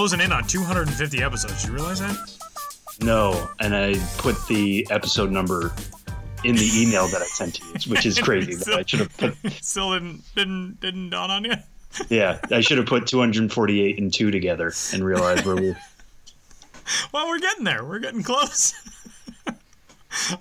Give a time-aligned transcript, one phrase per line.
[0.00, 1.66] closing in on 250 episodes.
[1.66, 2.16] You realize that?
[3.02, 5.74] No, and I put the episode number
[6.42, 8.52] in the email that I sent to you, which is crazy.
[8.52, 9.36] still, I should have put.
[9.62, 11.52] Still didn't didn't didn't dawn on you.
[12.08, 15.74] Yeah, I should have put 248 and two together and realized where we.
[17.12, 17.84] Well, we're getting there.
[17.84, 18.72] We're getting close.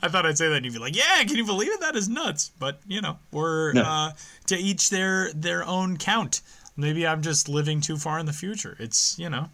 [0.01, 1.81] I thought I'd say that and you'd be like, "Yeah, can you believe it?
[1.81, 3.81] That is nuts." But you know, we're No.
[3.81, 4.11] uh,
[4.47, 6.39] to each their their own count.
[6.79, 8.75] Maybe I'm just living too far in the future.
[8.79, 9.49] It's you know,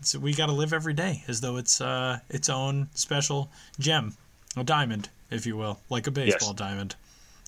[0.00, 4.16] it's we got to live every day as though it's uh its own special gem,
[4.56, 6.96] a diamond, if you will, like a baseball diamond.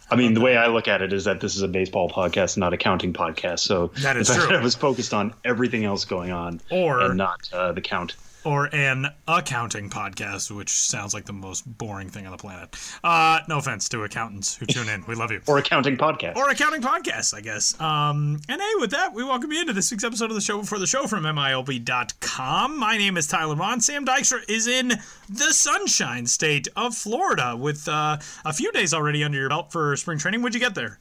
[0.08, 2.56] I mean, the way I look at it is that this is a baseball podcast,
[2.56, 3.58] not a counting podcast.
[3.60, 4.56] So That is true.
[4.56, 8.14] I was focused on everything else going on, Or- and not uh, the count.
[8.46, 12.76] Or an accounting podcast, which sounds like the most boring thing on the planet.
[13.02, 15.04] Uh, no offense to accountants who tune in.
[15.08, 15.40] We love you.
[15.48, 16.36] Or accounting podcast.
[16.36, 17.78] or accounting podcast, I guess.
[17.80, 20.60] Um, and hey, with that, we welcome you into this week's episode of the show
[20.60, 22.78] before the show from MILB.com.
[22.78, 23.80] My name is Tyler Maun.
[23.80, 24.92] Sam Dykstra is in
[25.28, 29.96] the sunshine state of Florida with uh, a few days already under your belt for
[29.96, 30.42] spring training.
[30.42, 31.00] What'd you get there?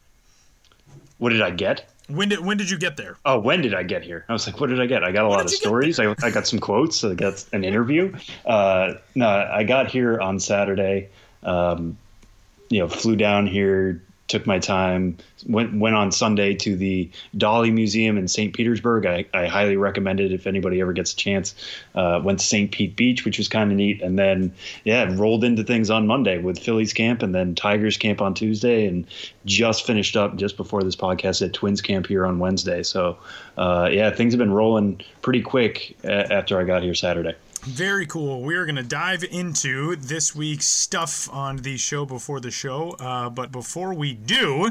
[1.20, 1.86] what did I get?
[2.08, 3.18] When did when did you get there?
[3.26, 4.26] Oh, when did I get here?
[4.30, 5.04] I was like, what did I get?
[5.04, 6.00] I got a lot of stories.
[6.00, 7.04] I, I got some quotes.
[7.04, 8.16] I got an interview.
[8.46, 11.10] Uh, no, I got here on Saturday.
[11.42, 11.98] Um,
[12.70, 17.72] you know, flew down here, took my time, went went on Sunday to the Dalí
[17.72, 18.54] Museum in St.
[18.54, 19.06] Petersburg.
[19.06, 21.54] I, I highly recommend it if anybody ever gets a chance.
[21.94, 22.72] Uh, went to St.
[22.72, 24.54] Pete Beach, which was kind of neat, and then
[24.84, 28.88] yeah, rolled into things on Monday with Phillies camp and then Tigers camp on Tuesday,
[28.88, 29.06] and
[29.46, 32.82] just finished up just before this podcast at Twins camp here on Wednesday.
[32.82, 33.18] So
[33.58, 37.36] uh, yeah, things have been rolling pretty quick a- after I got here Saturday.
[37.66, 38.44] Very cool.
[38.44, 42.92] We are going to dive into this week's stuff on the show before the show.
[42.92, 44.70] Uh, but before we do,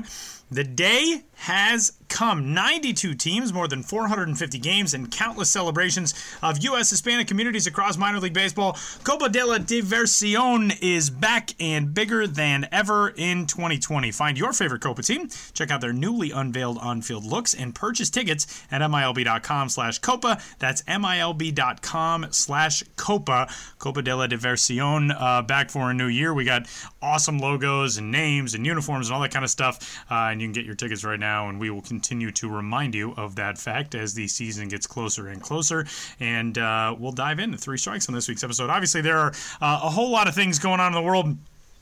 [0.54, 2.54] the day has come.
[2.54, 6.90] 92 teams, more than 450 games, and countless celebrations of U.S.
[6.90, 8.78] Hispanic communities across minor league baseball.
[9.02, 14.12] Copa de la Diversión is back and bigger than ever in 2020.
[14.12, 18.62] Find your favorite Copa team, check out their newly unveiled on-field looks, and purchase tickets
[18.70, 20.40] at MILB.com slash Copa.
[20.60, 23.48] That's MILB.com slash Copa.
[23.78, 26.32] Copa de la Diversión uh, back for a new year.
[26.32, 26.68] We got
[27.02, 30.04] awesome logos and names and uniforms and all that kind of stuff.
[30.08, 32.94] Uh, and you can get your tickets right now, and we will continue to remind
[32.94, 35.86] you of that fact as the season gets closer and closer.
[36.20, 38.70] And uh, we'll dive into three strikes on this week's episode.
[38.70, 41.36] Obviously, there are uh, a whole lot of things going on in the world.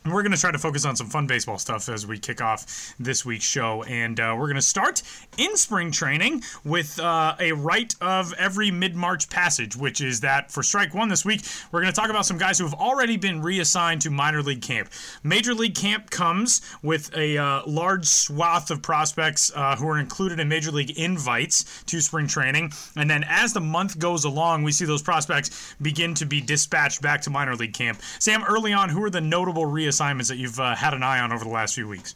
[0.04, 2.94] We're going to try to focus on some fun baseball stuff as we kick off
[2.98, 3.84] this week's show.
[3.84, 5.00] And uh, we're going to start
[5.38, 10.50] in spring training with uh, a rite of every mid March passage, which is that
[10.50, 13.16] for strike one this week, we're going to talk about some guys who have already
[13.16, 14.90] been reassigned to minor league camp.
[15.22, 20.40] Major league camp comes with a uh, large swath of prospects uh, who are included
[20.40, 22.72] in major league invites to spring training.
[22.96, 27.02] And then as the month goes along, we see those prospects begin to be dispatched
[27.02, 28.00] back to minor league camp.
[28.18, 31.32] Sam, early on, who are the notable reassignments that you've uh, had an eye on
[31.32, 32.14] over the last few weeks?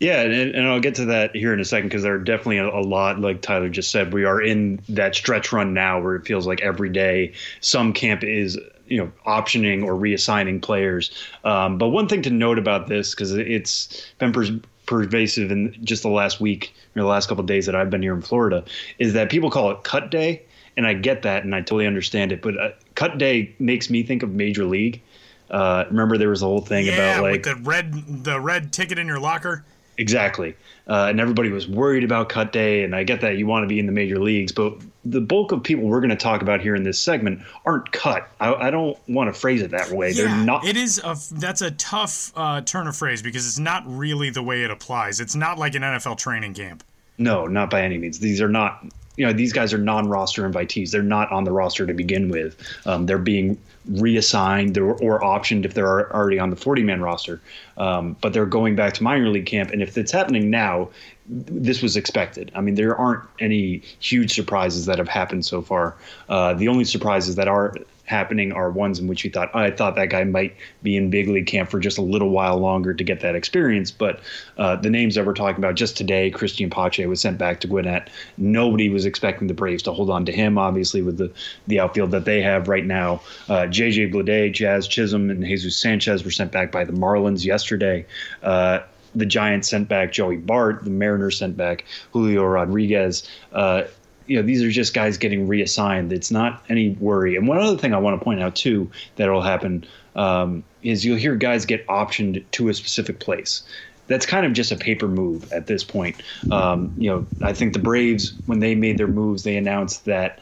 [0.00, 2.58] Yeah, and, and I'll get to that here in a second because there are definitely
[2.58, 4.12] a, a lot, like Tyler just said.
[4.12, 8.22] We are in that stretch run now where it feels like every day some camp
[8.22, 8.56] is,
[8.86, 11.10] you know, optioning or reassigning players.
[11.44, 16.10] Um, but one thing to note about this, because it's been pervasive in just the
[16.10, 18.64] last week or the last couple days that I've been here in Florida,
[19.00, 20.42] is that people call it cut day.
[20.76, 22.40] And I get that and I totally understand it.
[22.40, 25.02] But uh, cut day makes me think of Major League.
[25.50, 28.72] Uh, remember, there was a whole thing Yeah, about like with the red the red
[28.72, 29.64] ticket in your locker.
[29.98, 30.54] Exactly.
[30.86, 32.84] Uh, and everybody was worried about cut day.
[32.84, 35.50] And I get that you want to be in the major leagues, but the bulk
[35.50, 38.28] of people we're going to talk about here in this segment aren't cut.
[38.38, 40.12] I, I don't want to phrase it that way.
[40.12, 40.64] They're not.
[40.64, 44.42] It is a that's a tough uh, turn of phrase because it's not really the
[44.42, 45.18] way it applies.
[45.18, 46.84] It's not like an NFL training camp.
[47.18, 48.20] No, not by any means.
[48.20, 48.86] These are not.
[49.18, 50.90] You know, these guys are non-roster invitees.
[50.90, 52.56] They're not on the roster to begin with.
[52.86, 53.58] Um, they're being
[53.90, 57.40] reassigned or, or optioned if they're already on the 40-man roster.
[57.76, 60.90] Um, but they're going back to minor league camp, and if it's happening now,
[61.26, 62.50] this was expected.
[62.54, 65.96] I mean, there aren't any huge surprises that have happened so far.
[66.28, 67.74] Uh, the only surprises that are
[68.08, 71.28] happening are ones in which you thought, I thought that guy might be in big
[71.28, 73.90] league camp for just a little while longer to get that experience.
[73.90, 74.20] But
[74.56, 77.66] uh, the names that we're talking about just today, Cristian Pache was sent back to
[77.66, 78.10] Gwinnett.
[78.38, 81.30] Nobody was expecting the Braves to hold on to him, obviously, with the,
[81.66, 83.20] the outfield that they have right now.
[83.48, 88.06] Uh, JJ Bleday, Jazz Chisholm, and Jesus Sanchez were sent back by the Marlins yesterday.
[88.42, 88.80] Uh,
[89.14, 90.84] the Giants sent back Joey Bart.
[90.84, 93.28] The Mariners sent back Julio Rodriguez.
[93.52, 93.84] Uh,
[94.28, 96.12] you know, these are just guys getting reassigned.
[96.12, 97.34] It's not any worry.
[97.34, 99.84] And one other thing I want to point out too that'll happen
[100.14, 103.62] um, is you'll hear guys get optioned to a specific place.
[104.06, 106.22] That's kind of just a paper move at this point.
[106.50, 110.40] Um, you know, I think the Braves when they made their moves, they announced that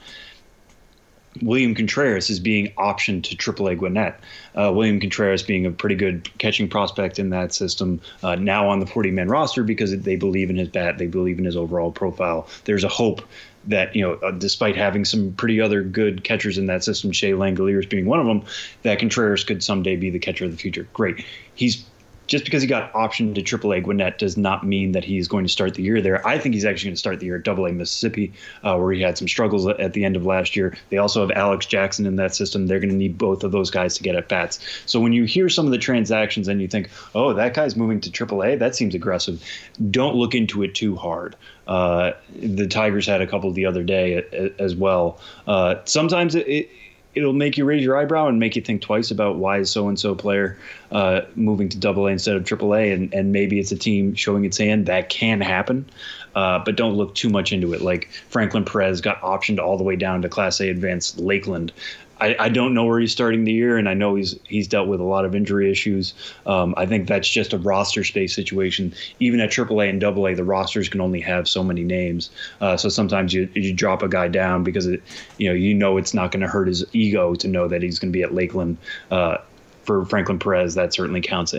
[1.42, 4.20] William Contreras is being optioned to AAA Gwinnett.
[4.54, 8.80] Uh, William Contreras being a pretty good catching prospect in that system, uh, now on
[8.80, 11.92] the 40 man roster because they believe in his bat, they believe in his overall
[11.92, 12.48] profile.
[12.64, 13.22] There's a hope
[13.66, 17.32] that, you know, uh, despite having some pretty other good catchers in that system, Shea
[17.32, 18.44] Langeliers being one of them,
[18.82, 20.88] that Contreras could someday be the catcher of the future.
[20.92, 21.24] Great.
[21.54, 21.84] He's
[22.26, 25.50] just because he got optioned to AAA Gwinnett does not mean that he's going to
[25.50, 26.26] start the year there.
[26.26, 28.32] I think he's actually going to start the year at AA Mississippi,
[28.62, 30.76] uh, where he had some struggles at the end of last year.
[30.90, 32.66] They also have Alex Jackson in that system.
[32.66, 34.58] They're going to need both of those guys to get at bats.
[34.86, 38.00] So when you hear some of the transactions and you think, oh, that guy's moving
[38.00, 39.42] to AAA, that seems aggressive.
[39.90, 41.36] Don't look into it too hard.
[41.66, 45.18] Uh, the Tigers had a couple the other day as well.
[45.46, 46.70] Uh, sometimes it, it
[47.16, 49.88] it'll make you raise your eyebrow and make you think twice about why is so
[49.88, 50.56] and so player
[50.92, 54.14] uh, moving to Double A instead of Triple A, and and maybe it's a team
[54.14, 55.86] showing its hand that can happen.
[56.34, 57.80] Uh, but don't look too much into it.
[57.80, 61.72] Like Franklin Perez got optioned all the way down to Class A Advanced Lakeland.
[62.20, 64.88] I, I, don't know where he's starting the year, and I know he's he's dealt
[64.88, 66.14] with a lot of injury issues.
[66.46, 68.94] Um, I think that's just a roster space situation.
[69.20, 72.30] Even at AAA and AA, the rosters can only have so many names.
[72.60, 75.02] Uh, so sometimes you you drop a guy down because it
[75.38, 77.98] you know you know it's not going to hurt his ego to know that he's
[77.98, 78.78] going to be at Lakeland.
[79.10, 79.38] Uh,
[79.82, 81.54] for Franklin Perez, that certainly counts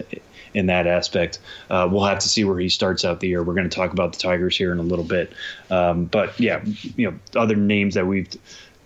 [0.54, 1.40] in that aspect.
[1.70, 3.42] Uh, we'll have to see where he starts out the year.
[3.42, 5.32] We're going to talk about the Tigers here in a little bit,
[5.70, 6.62] um, but yeah,
[6.98, 8.28] you know, other names that we've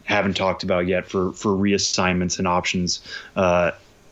[0.03, 3.01] haven't talked about yet for for reassignments and options.
[3.35, 3.71] Uh,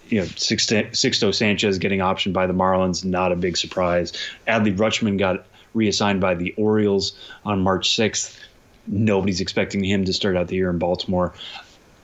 [0.10, 4.12] you know, Sixto Sanchez getting optioned by the Marlins, not a big surprise.
[4.48, 7.14] Adley Rutschman got reassigned by the Orioles
[7.46, 8.40] on March 6th.
[8.88, 11.34] Nobody's expecting him to start out the year in Baltimore.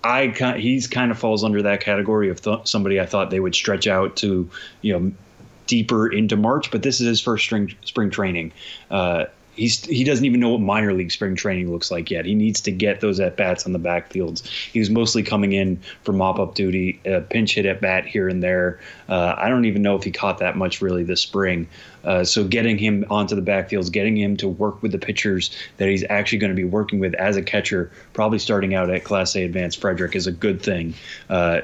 [0.03, 0.27] I
[0.59, 3.87] he's kind of falls under that category of th- somebody I thought they would stretch
[3.87, 4.47] out to,
[4.81, 5.11] you know,
[5.65, 8.51] deeper into March, but this is his first spring spring training.
[8.91, 9.25] Uh,
[9.55, 12.25] he's he doesn't even know what minor league spring training looks like yet.
[12.25, 14.45] He needs to get those at bats on the backfields.
[14.45, 18.27] He was mostly coming in for mop up duty, a pinch hit at bat here
[18.27, 18.79] and there.
[19.09, 21.67] Uh, I don't even know if he caught that much really this spring.
[22.03, 25.89] Uh, so getting him onto the backfields, getting him to work with the pitchers that
[25.89, 29.35] he's actually going to be working with as a catcher, probably starting out at Class
[29.35, 30.93] A Advanced Frederick is a good thing.
[31.29, 31.61] Uh,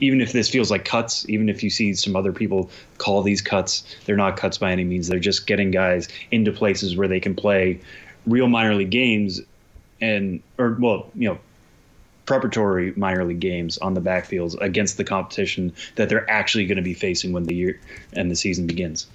[0.00, 3.40] even if this feels like cuts, even if you see some other people call these
[3.40, 5.08] cuts, they're not cuts by any means.
[5.08, 7.80] They're just getting guys into places where they can play
[8.26, 9.40] real minor league games
[10.00, 11.38] and or well, you know,
[12.26, 16.82] preparatory minor league games on the backfields against the competition that they're actually going to
[16.82, 17.80] be facing when the year
[18.12, 19.06] and the season begins.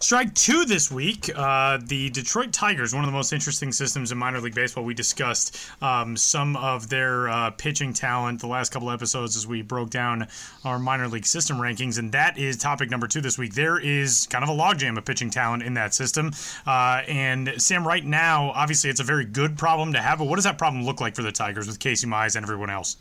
[0.00, 1.30] Strike two this week.
[1.34, 4.84] Uh, the Detroit Tigers, one of the most interesting systems in minor league baseball.
[4.84, 9.62] We discussed um, some of their uh, pitching talent the last couple episodes as we
[9.62, 10.28] broke down
[10.64, 13.54] our minor league system rankings, and that is topic number two this week.
[13.54, 16.32] There is kind of a logjam of pitching talent in that system.
[16.66, 20.36] Uh, and Sam, right now, obviously, it's a very good problem to have, but what
[20.36, 22.96] does that problem look like for the Tigers with Casey Mize and everyone else?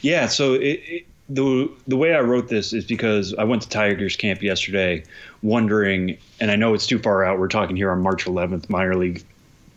[0.00, 3.68] Yeah, so it, it the the way I wrote this is because I went to
[3.68, 5.04] Tigers camp yesterday,
[5.42, 7.38] wondering, and I know it's too far out.
[7.38, 9.24] We're talking here on March 11th, minor league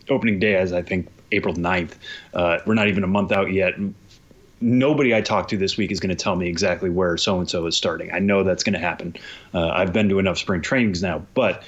[0.08, 1.94] opening day, as I think April 9th.
[2.34, 3.74] Uh, we're not even a month out yet.
[4.60, 7.48] Nobody I talk to this week is going to tell me exactly where so and
[7.48, 8.12] so is starting.
[8.12, 9.16] I know that's going to happen.
[9.54, 11.64] Uh, I've been to enough spring trainings now, but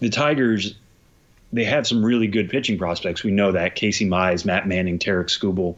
[0.00, 0.74] the Tigers
[1.52, 3.22] they have some really good pitching prospects.
[3.22, 5.76] We know that Casey Mize, Matt Manning, Tarik Skubal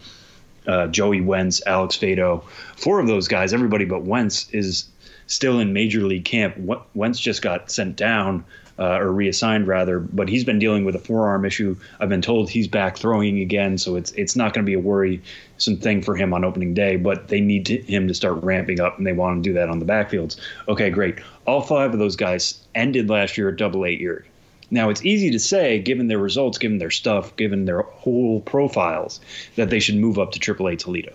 [0.67, 2.45] uh, Joey Wentz, Alex Faedo,
[2.77, 4.89] Four of those guys, everybody but Wentz, is
[5.27, 6.57] still in major league camp.
[6.95, 8.45] Wentz just got sent down
[8.79, 11.77] uh, or reassigned rather, but he's been dealing with a forearm issue.
[11.99, 14.79] I've been told he's back throwing again, so it's it's not going to be a
[14.79, 16.97] worrisome thing for him on opening day.
[16.97, 19.71] But they need to, him to start ramping up, and they want to do that
[19.71, 20.37] on the backfields.
[20.69, 21.19] Okay, great.
[21.47, 24.27] All five of those guys ended last year at double eight year.
[24.71, 29.21] Now, it's easy to say, given their results, given their stuff, given their whole profiles,
[29.55, 31.13] that they should move up to AAA Toledo.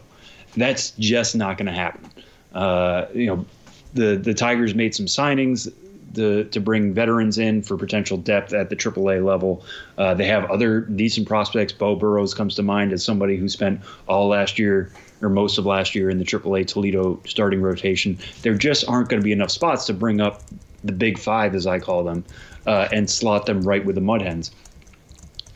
[0.55, 2.10] That's just not going to happen.
[2.53, 3.46] Uh, you know,
[3.93, 5.72] the the Tigers made some signings
[6.15, 9.63] to, to bring veterans in for potential depth at the AAA level.
[9.98, 11.74] Uh, they have other decent prospects.
[11.74, 14.91] Beau Burrows comes to mind as somebody who spent all last year
[15.22, 18.17] or most of last year in the AAA Toledo starting rotation.
[18.41, 20.41] There just aren't going to be enough spots to bring up
[20.84, 22.25] the big five, as I call them,
[22.68, 24.51] uh, and slot them right with the Mud Hens.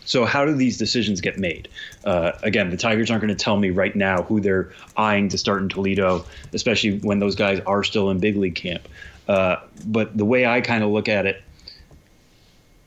[0.06, 1.68] So, how do these decisions get made?
[2.04, 5.38] Uh, again, the Tigers aren't going to tell me right now who they're eyeing to
[5.38, 8.88] start in Toledo, especially when those guys are still in big league camp.
[9.28, 9.56] Uh,
[9.88, 11.42] but the way I kind of look at it,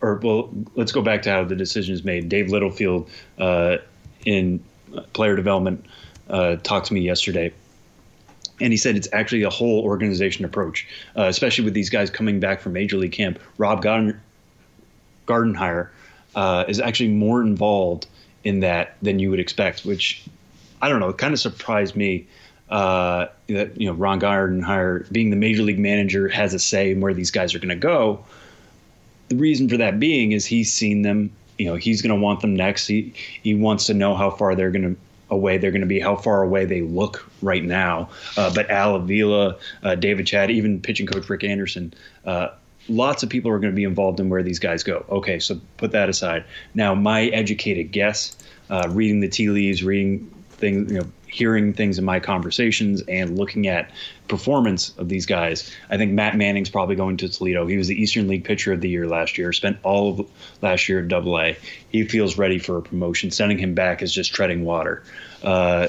[0.01, 2.29] or well, let's go back to how the decision is made.
[2.29, 3.79] Dave Littlefield uh,
[4.25, 4.63] in
[5.13, 5.85] player development
[6.31, 7.53] uh, talked to me yesterday
[8.61, 10.87] and he said it's actually a whole organization approach,
[11.17, 13.39] uh, especially with these guys coming back from Major League Camp.
[13.57, 14.21] Rob Garden,
[15.27, 15.89] Gardenhire
[16.35, 18.07] uh, is actually more involved
[18.45, 20.25] in that than you would expect, which
[20.81, 22.27] I don't know, it kind of surprised me
[22.71, 27.01] uh, that you know Ron Gardenhire, being the major league manager, has a say in
[27.01, 28.25] where these guys are going to go.
[29.29, 31.31] The reason for that being is he's seen them.
[31.59, 32.87] You know, he's going to want them next.
[32.87, 33.13] He
[33.43, 35.01] he wants to know how far they're going to
[35.31, 38.11] away they're going to be, how far away they look right now.
[38.37, 41.93] Uh, but Al Avila, uh, David Chadd, even pitching coach Rick Anderson,
[42.25, 42.49] uh,
[42.89, 45.05] lots of people are going to be involved in where these guys go.
[45.11, 46.45] Okay, so put that aside.
[46.75, 48.37] Now, my educated guess,
[48.71, 53.39] uh, reading the tea leaves, reading things, you know, hearing things in my conversations and
[53.39, 53.91] looking at
[54.29, 57.67] performance of these guys, I think Matt Manning's probably going to Toledo.
[57.67, 59.53] He was the Eastern League Pitcher of the Year last year.
[59.53, 60.31] Spent all of
[60.63, 61.57] last year at Double A.
[61.91, 63.31] He feels ready for a promotion.
[63.31, 65.03] Sending him back is just treading water.
[65.43, 65.89] Uh,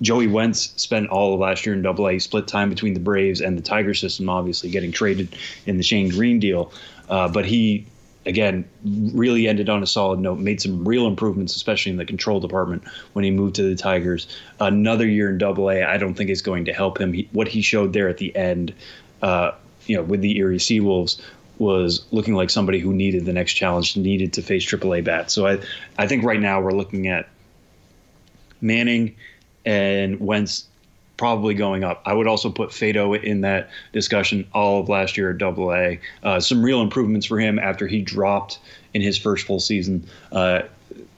[0.00, 2.18] Joey Wentz spent all of last year in Double A.
[2.18, 5.34] Split time between the Braves and the Tiger system, obviously getting traded
[5.66, 6.72] in the Shane Greene deal.
[7.08, 7.86] Uh, but he
[8.28, 12.38] again, really ended on a solid note, made some real improvements, especially in the control
[12.38, 14.28] department when he moved to the Tigers.
[14.60, 17.14] Another year in Double A, I don't think is going to help him.
[17.14, 18.74] He, what he showed there at the end,
[19.22, 19.52] uh,
[19.86, 21.20] you know, with the Erie Seawolves
[21.58, 25.32] was looking like somebody who needed the next challenge, needed to face AAA bats.
[25.32, 25.60] So I,
[25.96, 27.28] I think right now we're looking at
[28.60, 29.16] Manning
[29.64, 30.67] and Wentz
[31.18, 32.00] probably going up.
[32.06, 36.00] I would also put Faedo in that discussion all of last year at Double A.
[36.22, 38.58] Uh, some real improvements for him after he dropped
[38.94, 40.06] in his first full season.
[40.32, 40.62] Uh,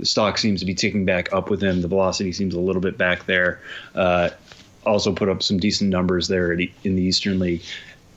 [0.03, 1.83] stock seems to be ticking back up with him.
[1.83, 3.61] The velocity seems a little bit back there.
[3.95, 4.31] Uh,
[4.85, 7.63] also put up some decent numbers there in the Eastern League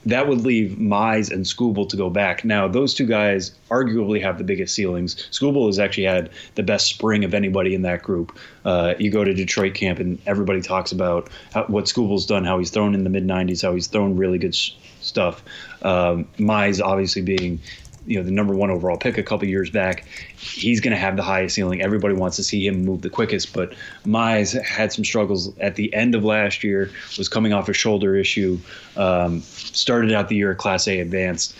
[0.06, 2.44] that would leave Mize and Skubal to go back.
[2.44, 5.16] Now, those two guys arguably have the biggest ceilings.
[5.30, 8.36] Skubal has actually had the best spring of anybody in that group.
[8.64, 12.58] Uh, you go to Detroit camp and everybody talks about how, what Skubal's done, how
[12.58, 15.42] he's thrown in the mid 90s, how he's thrown really good sh- stuff.
[15.82, 17.60] Um, Mize obviously being
[18.06, 20.06] you know the number one overall pick a couple years back.
[20.36, 21.82] He's going to have the highest ceiling.
[21.82, 25.92] Everybody wants to see him move the quickest, but Mize had some struggles at the
[25.94, 26.90] end of last year.
[27.18, 28.58] Was coming off a shoulder issue.
[28.96, 31.56] Um, started out the year at Class A advanced.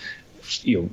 [0.62, 0.90] You know,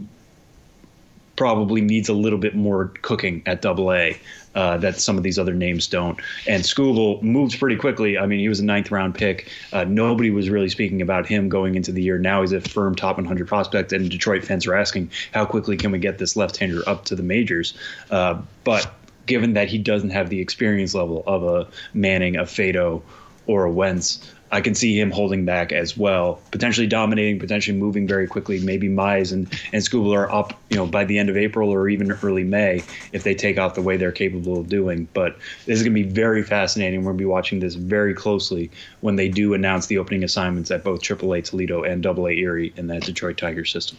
[1.42, 4.16] probably needs a little bit more cooking at Double A
[4.54, 6.22] uh, that some of these other names don't.
[6.48, 8.16] And Skubal moves pretty quickly.
[8.16, 9.50] I mean, he was a ninth round pick.
[9.74, 12.20] Uh, nobody was really speaking about him going into the year.
[12.20, 15.90] Now he's a firm top 100 prospect, and Detroit fans are asking how quickly can
[15.90, 17.74] we get this left hander up to the majors.
[18.12, 18.94] Uh, but
[19.26, 23.02] given that he doesn't have the experience level of a Manning, a Faedo,
[23.48, 28.06] or a Wentz, I can see him holding back as well, potentially dominating, potentially moving
[28.06, 28.60] very quickly.
[28.60, 31.88] Maybe Mize and, and Skubal are up, you know, by the end of April or
[31.88, 35.08] even early May if they take off the way they're capable of doing.
[35.14, 37.00] But this is going to be very fascinating.
[37.00, 40.70] We're going to be watching this very closely when they do announce the opening assignments
[40.70, 43.98] at both AAA Toledo and AA Erie in that Detroit Tigers system.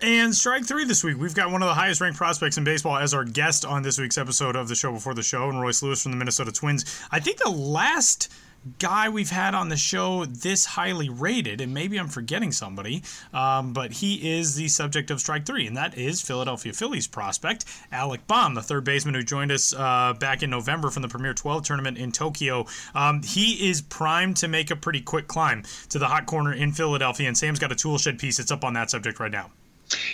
[0.00, 2.96] And strike three this week, we've got one of the highest ranked prospects in baseball
[2.96, 5.82] as our guest on this week's episode of the show before the show, and Royce
[5.82, 6.84] Lewis from the Minnesota Twins.
[7.10, 8.32] I think the last
[8.78, 13.02] guy we've had on the show this highly rated, and maybe I'm forgetting somebody,
[13.32, 17.64] um, but he is the subject of Strike Three, and that is Philadelphia Phillies prospect
[17.92, 21.34] Alec Bohm, the third baseman who joined us uh, back in November from the Premier
[21.34, 22.66] 12 tournament in Tokyo.
[22.94, 26.72] Um, he is primed to make a pretty quick climb to the hot corner in
[26.72, 28.38] Philadelphia, and Sam's got a tool shed piece.
[28.38, 29.50] It's up on that subject right now.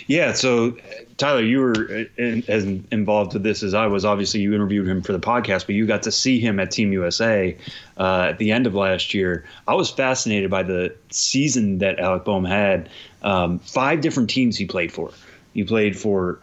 [0.07, 0.77] Yeah, so
[1.17, 4.03] Tyler, you were in, as involved with this as I was.
[4.03, 6.91] Obviously, you interviewed him for the podcast, but you got to see him at Team
[6.91, 7.57] USA
[7.97, 9.45] uh, at the end of last year.
[9.67, 12.89] I was fascinated by the season that Alec Bohm had.
[13.23, 15.11] Um, five different teams he played for.
[15.53, 16.39] He played for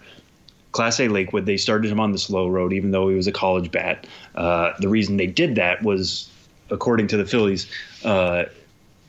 [0.72, 1.46] Class A Lakewood.
[1.46, 4.06] They started him on the slow road, even though he was a college bat.
[4.34, 6.30] Uh, the reason they did that was,
[6.70, 7.70] according to the Phillies,
[8.04, 8.44] uh,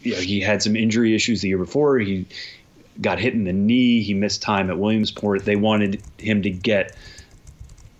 [0.01, 1.99] you know, he had some injury issues the year before.
[1.99, 2.25] He
[3.01, 4.01] got hit in the knee.
[4.01, 5.45] He missed time at Williamsport.
[5.45, 6.95] They wanted him to get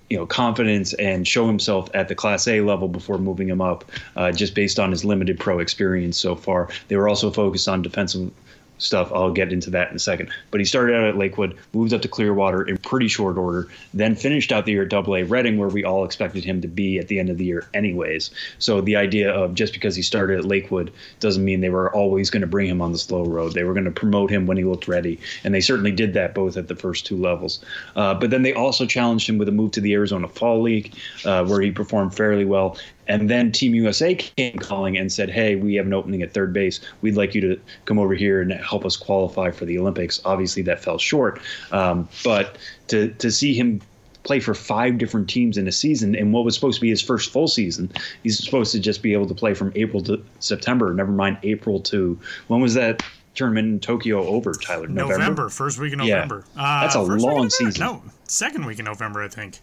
[0.10, 3.86] you know confidence and show himself at the class a level before moving him up
[4.15, 7.81] uh, just based on his limited pro experience so far they were also focused on
[7.81, 8.31] defensive
[8.79, 9.12] stuff.
[9.13, 10.29] I'll get into that in a second.
[10.51, 14.15] But he started out at Lakewood, moved up to Clearwater in pretty short order, then
[14.15, 16.98] finished out the year at Double A Reading, where we all expected him to be
[16.98, 18.31] at the end of the year, anyways.
[18.57, 22.29] So the idea of just because he started at Lakewood doesn't mean they were always
[22.29, 23.53] going to bring him on the slow road.
[23.53, 26.33] They were going to promote him when he looked ready, and they certainly did that
[26.33, 27.63] both at the first two levels.
[27.95, 30.93] Uh, but then they also challenged him with a move to the Arizona Fall League,
[31.25, 32.77] uh, where he performed fairly well.
[33.10, 36.54] And then Team USA came calling and said, "Hey, we have an opening at third
[36.54, 36.80] base.
[37.01, 40.62] We'd like you to come over here and help us qualify for the Olympics." Obviously,
[40.63, 41.42] that fell short.
[41.72, 43.82] Um, but to to see him
[44.24, 47.01] play for five different teams in a season in what was supposed to be his
[47.01, 50.94] first full season, he's supposed to just be able to play from April to September.
[50.94, 53.04] Never mind April to when was that?
[53.36, 54.88] tournament in Tokyo over, Tyler?
[54.88, 56.44] November, November first week of November.
[56.56, 56.62] Yeah.
[56.62, 57.80] Uh, That's a long season.
[57.80, 59.60] No, second week in November, I think.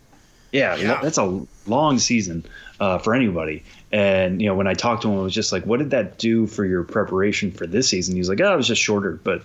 [0.53, 1.01] Yeah, yeah.
[1.03, 2.45] that's a long season
[2.81, 3.65] uh, for anybody.
[3.93, 6.19] And you know, when I talked to him, I was just like, "What did that
[6.19, 9.21] do for your preparation for this season?" He was like, "Oh, it was just shorter,
[9.23, 9.43] but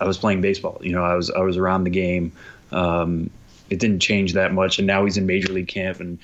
[0.00, 0.80] I was playing baseball.
[0.82, 2.32] You know, I was I was around the game.
[2.72, 3.30] Um,
[3.70, 6.18] it didn't change that much, and now he's in major league camp and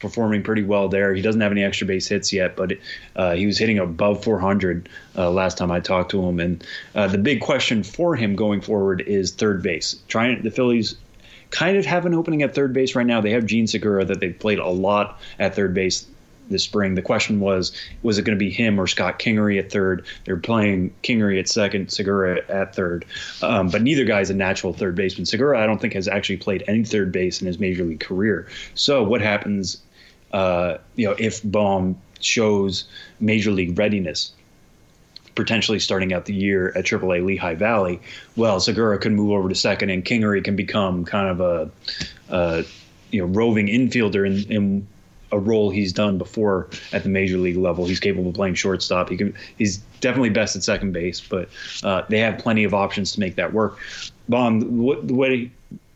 [0.00, 1.14] performing pretty well there.
[1.14, 2.72] He doesn't have any extra base hits yet, but
[3.14, 6.40] uh, he was hitting above 400 uh, last time I talked to him.
[6.40, 10.00] And uh, the big question for him going forward is third base.
[10.08, 10.96] Trying the Phillies
[11.50, 13.20] kind of have an opening at third base right now.
[13.20, 16.06] They have Jean Segura that they've played a lot at third base
[16.50, 16.94] this spring.
[16.94, 20.04] The question was, was it going to be him or Scott Kingery at third?
[20.24, 23.04] They're playing Kingery at second, Segura at third.
[23.42, 25.26] Um, but neither guy's a natural third baseman.
[25.26, 28.48] Segura, I don't think, has actually played any third base in his major league career.
[28.74, 29.80] So what happens,
[30.32, 32.88] uh, you know, if Bohm shows
[33.20, 34.32] major league readiness?
[35.40, 38.00] Potentially starting out the year at AAA Lehigh Valley,
[38.36, 41.70] well, Segura can move over to second, and Kingery can become kind of a,
[42.28, 42.64] a
[43.10, 44.86] you know roving infielder in, in
[45.32, 47.86] a role he's done before at the major league level.
[47.86, 49.08] He's capable of playing shortstop.
[49.08, 49.34] He can.
[49.58, 51.48] He's definitely best at second base, but
[51.82, 53.78] uh, they have plenty of options to make that work.
[54.28, 55.50] Bohm, what, the way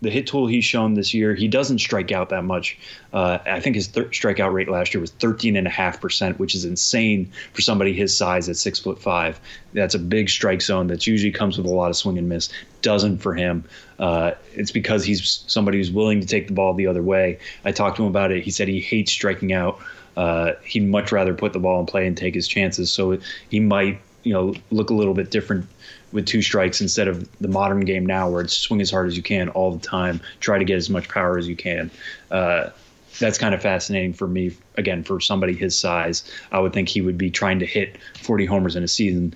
[0.04, 2.78] the hit tool he's shown this year, he doesn't strike out that much.
[3.12, 7.62] Uh, I think his th- strikeout rate last year was 13.5%, which is insane for
[7.62, 9.40] somebody his size at six foot five.
[9.72, 12.50] That's a big strike zone that usually comes with a lot of swing and miss.
[12.82, 13.64] Doesn't for him.
[13.98, 17.38] Uh, it's because he's somebody who's willing to take the ball the other way.
[17.64, 18.44] I talked to him about it.
[18.44, 19.80] He said he hates striking out.
[20.16, 22.92] Uh, he'd much rather put the ball in play and take his chances.
[22.92, 23.18] So
[23.48, 25.66] he might, you know, look a little bit different
[26.14, 29.16] with two strikes instead of the modern game now where it's swing as hard as
[29.16, 31.90] you can all the time, try to get as much power as you can.
[32.30, 32.70] Uh,
[33.18, 34.52] that's kind of fascinating for me.
[34.76, 38.46] Again, for somebody his size, I would think he would be trying to hit 40
[38.46, 39.34] homers in a season.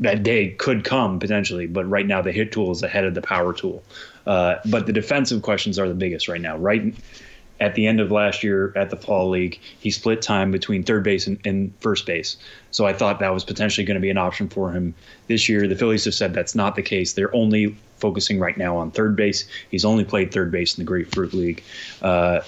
[0.00, 3.22] That day could come potentially, but right now the hit tool is ahead of the
[3.22, 3.82] power tool.
[4.26, 6.56] Uh, but the defensive questions are the biggest right now.
[6.56, 6.92] Right
[7.60, 11.02] at the end of last year at the fall league, he split time between third
[11.02, 12.36] base and, and, first base.
[12.70, 14.94] So I thought that was potentially going to be an option for him
[15.28, 15.66] this year.
[15.66, 17.14] The Phillies have said that's not the case.
[17.14, 19.48] They're only focusing right now on third base.
[19.70, 21.62] He's only played third base in the Grapefruit League.
[22.02, 22.40] Uh,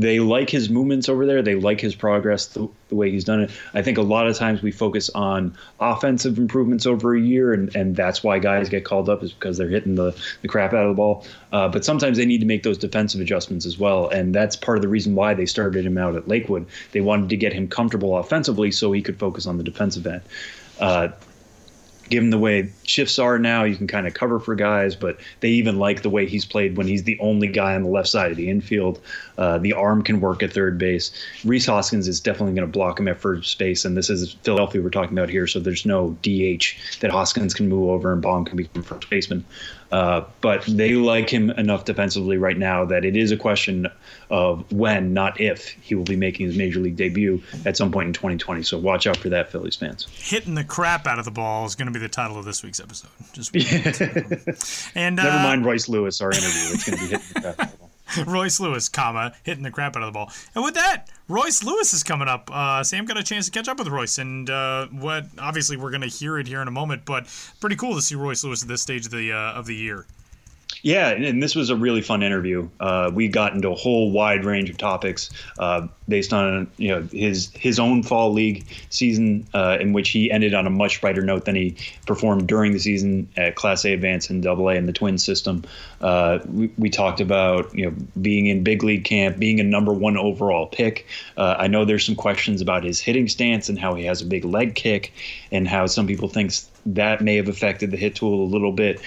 [0.00, 1.42] they like his movements over there.
[1.42, 3.50] They like his progress, the, the, way he's done it.
[3.74, 7.74] I think a lot of times we focus on offensive improvements over a year, and,
[7.76, 10.84] and that's why guys get called up is because they're hitting the, the crap out
[10.84, 11.24] of the ball.
[11.52, 14.78] Uh, but sometimes they need to make those defensive adjustments as well, and that's part
[14.78, 16.66] of the reason why they started him out at Lakewood.
[16.92, 20.22] They wanted to get him comfortable offensively so he could focus on the defensive end.
[20.80, 21.08] Uh,
[22.10, 25.48] given the way shifts are now, you can kind of cover for guys, but they
[25.48, 28.30] even like the way he's played when he's the only guy on the left side
[28.30, 29.00] of the infield.
[29.38, 31.10] Uh, the arm can work at third base.
[31.44, 34.82] Rhys Hoskins is definitely going to block him at first base, and this is Philadelphia
[34.82, 38.44] we're talking about here, so there's no DH that Hoskins can move over and Bohm
[38.44, 39.44] can become first baseman.
[39.94, 43.86] Uh, but they like him enough defensively right now that it is a question
[44.28, 48.08] of when, not if, he will be making his major league debut at some point
[48.08, 48.64] in 2020.
[48.64, 50.08] So watch out for that, Phillies fans.
[50.12, 52.64] Hitting the crap out of the ball is going to be the title of this
[52.64, 53.08] week's episode.
[53.32, 53.54] Just
[54.96, 56.74] and never uh, mind Royce Lewis, our interview.
[56.74, 57.83] It's going to be hitting the crap out of the ball.
[58.26, 60.30] Royce Lewis, comma, hitting the crap out of the ball.
[60.54, 62.50] And with that, Royce Lewis is coming up.
[62.52, 65.90] Uh, Sam got a chance to catch up with Royce, and uh, what obviously we're
[65.90, 67.26] going to hear it here in a moment, but
[67.60, 70.06] pretty cool to see Royce Lewis at this stage of the uh, of the year.
[70.84, 72.68] Yeah, and this was a really fun interview.
[72.78, 77.08] Uh, we got into a whole wide range of topics uh, based on you know
[77.10, 81.22] his his own fall league season, uh, in which he ended on a much brighter
[81.22, 81.74] note than he
[82.06, 85.64] performed during the season at Class A advance and Double A in the Twin system.
[86.02, 89.90] Uh, we, we, talked about you know being in big league camp, being a number
[89.90, 91.06] one overall pick.
[91.38, 94.26] Uh, I know there's some questions about his hitting stance and how he has a
[94.26, 95.14] big leg kick,
[95.50, 96.52] and how some people think
[96.84, 99.00] that may have affected the hit tool a little bit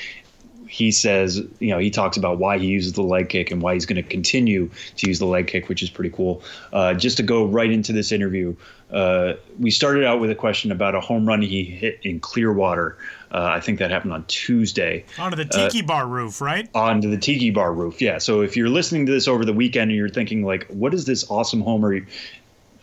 [0.68, 3.74] he says, you know, he talks about why he uses the leg kick and why
[3.74, 6.44] he's going to continue to use the leg kick, which is pretty cool.
[6.74, 8.56] Uh, just to go right into this interview,
[8.92, 12.98] uh, we started out with a question about a home run he hit in Clearwater.
[13.32, 15.04] Uh, I think that happened on Tuesday.
[15.18, 16.70] Onto the tiki bar roof, right?
[16.74, 18.18] Onto the tiki bar roof, yeah.
[18.18, 21.06] So if you're listening to this over the weekend and you're thinking like, what is
[21.06, 22.06] this awesome homer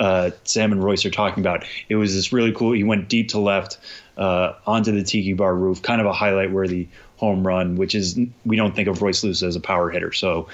[0.00, 1.64] uh, Sam and Royce are talking about?
[1.88, 2.72] It was this really cool.
[2.72, 3.78] He went deep to left
[4.18, 8.18] uh, onto the tiki bar roof, kind of a highlight worthy home run, which is
[8.44, 10.12] we don't think of Royce Lewis as a power hitter.
[10.12, 10.48] So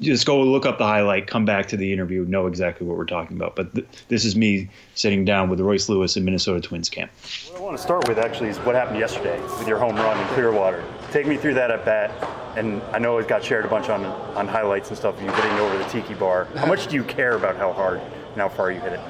[0.00, 3.04] just go look up the highlight, come back to the interview, know exactly what we're
[3.04, 3.54] talking about.
[3.54, 7.10] But th- this is me sitting down with Royce Lewis in Minnesota Twins camp.
[7.50, 10.18] What I want to start with actually is what happened yesterday with your home run
[10.18, 10.82] in Clearwater.
[11.12, 12.10] Take me through that at bat,
[12.56, 15.20] and I know it got shared a bunch on on highlights and stuff.
[15.20, 16.46] You hitting over the tiki bar.
[16.56, 19.00] How much do you care about how hard and how far you hit it?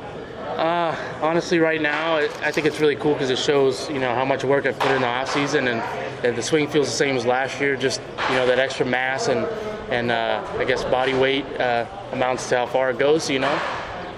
[0.56, 4.24] Uh, honestly, right now, I think it's really cool because it shows you know how
[4.24, 5.80] much work I've put in the off season, and,
[6.24, 7.76] and the swing feels the same as last year.
[7.76, 9.46] Just you know that extra mass and
[9.90, 13.30] and uh, I guess body weight uh, amounts to how far it goes.
[13.30, 13.60] You know,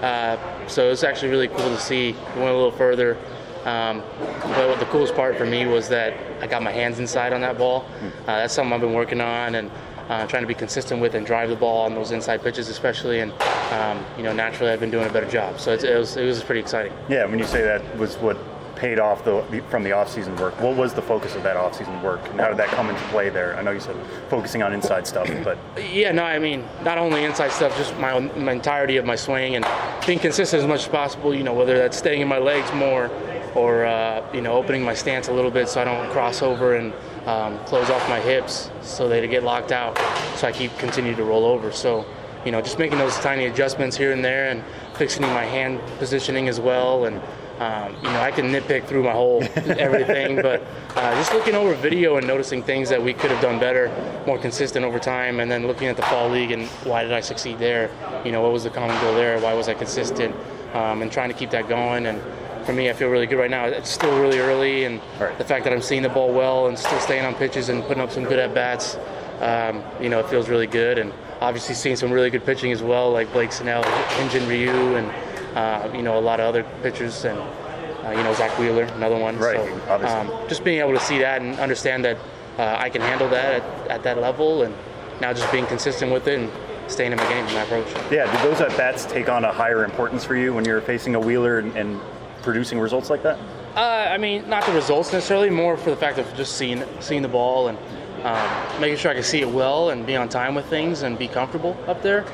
[0.01, 2.11] uh, so it's actually really cool to see.
[2.35, 3.17] We went a little further.
[3.65, 4.03] Um,
[4.41, 7.57] but the coolest part for me was that I got my hands inside on that
[7.57, 7.85] ball.
[8.03, 9.71] Uh, that's something I've been working on and
[10.09, 13.19] uh, trying to be consistent with and drive the ball on those inside pitches, especially.
[13.19, 13.31] And
[13.71, 15.59] um, you know, naturally, I've been doing a better job.
[15.59, 16.93] So it, it was it was pretty exciting.
[17.09, 18.37] Yeah, when you say that was what
[18.75, 20.59] paid off the, from the off-season work.
[20.59, 23.29] What was the focus of that off-season work, and how did that come into play
[23.29, 23.55] there?
[23.55, 23.95] I know you said
[24.29, 25.57] focusing on inside stuff, but
[25.89, 29.55] yeah, no, I mean not only inside stuff, just my, my entirety of my swing
[29.55, 29.65] and
[30.05, 31.33] being consistent as much as possible.
[31.33, 33.09] You know, whether that's staying in my legs more
[33.55, 36.75] or uh, you know opening my stance a little bit so I don't cross over
[36.75, 36.93] and
[37.25, 39.97] um, close off my hips so they get locked out.
[40.37, 41.71] So I keep continue to roll over.
[41.71, 42.05] So
[42.45, 44.63] you know just making those tiny adjustments here and there and
[44.95, 47.21] fixing my hand positioning as well and.
[47.59, 50.63] Um, you know, I can nitpick through my whole everything, but
[50.95, 53.91] uh, just looking over video and noticing things that we could have done better,
[54.25, 57.21] more consistent over time, and then looking at the fall league and why did I
[57.21, 57.91] succeed there?
[58.25, 59.39] You know, what was the common goal there?
[59.39, 60.35] Why was I consistent?
[60.73, 62.19] Um, and trying to keep that going and
[62.65, 63.65] for me, I feel really good right now.
[63.65, 65.37] It's still really early, and right.
[65.37, 68.01] the fact that I'm seeing the ball well and still staying on pitches and putting
[68.01, 68.97] up some good at bats,
[69.41, 70.97] um, you know, it feels really good.
[70.97, 75.11] And obviously seeing some really good pitching as well, like Blake Snell, Hyun-Jin Ryu, and
[75.55, 79.17] uh, you know a lot of other pitchers, and uh, you know Zack Wheeler, another
[79.17, 79.37] one.
[79.37, 79.57] Right.
[79.57, 82.17] So, um, just being able to see that and understand that
[82.57, 84.73] uh, I can handle that at, at that level, and
[85.21, 86.51] now just being consistent with it and
[86.91, 87.87] staying in my game in my approach.
[88.11, 91.15] Yeah, did those at bats take on a higher importance for you when you're facing
[91.15, 91.99] a Wheeler and, and
[92.43, 93.39] producing results like that?
[93.75, 97.23] Uh, I mean, not the results necessarily, more for the fact of just seeing seeing
[97.23, 97.77] the ball and
[98.23, 101.17] um, making sure I can see it well and be on time with things and
[101.17, 102.25] be comfortable up there.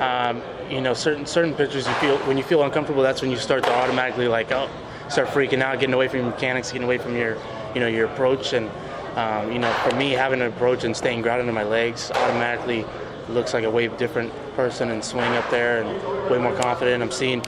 [0.00, 3.36] Um, you know, certain certain pitchers you feel when you feel uncomfortable, that's when you
[3.36, 4.70] start to automatically like oh,
[5.08, 7.36] start freaking out, getting away from your mechanics, getting away from your
[7.74, 8.54] you know your approach.
[8.54, 8.70] And
[9.16, 12.84] um, you know, for me, having an approach and staying grounded in my legs automatically
[13.28, 17.02] looks like a way different person and swing up there and way more confident.
[17.02, 17.42] I'm seeing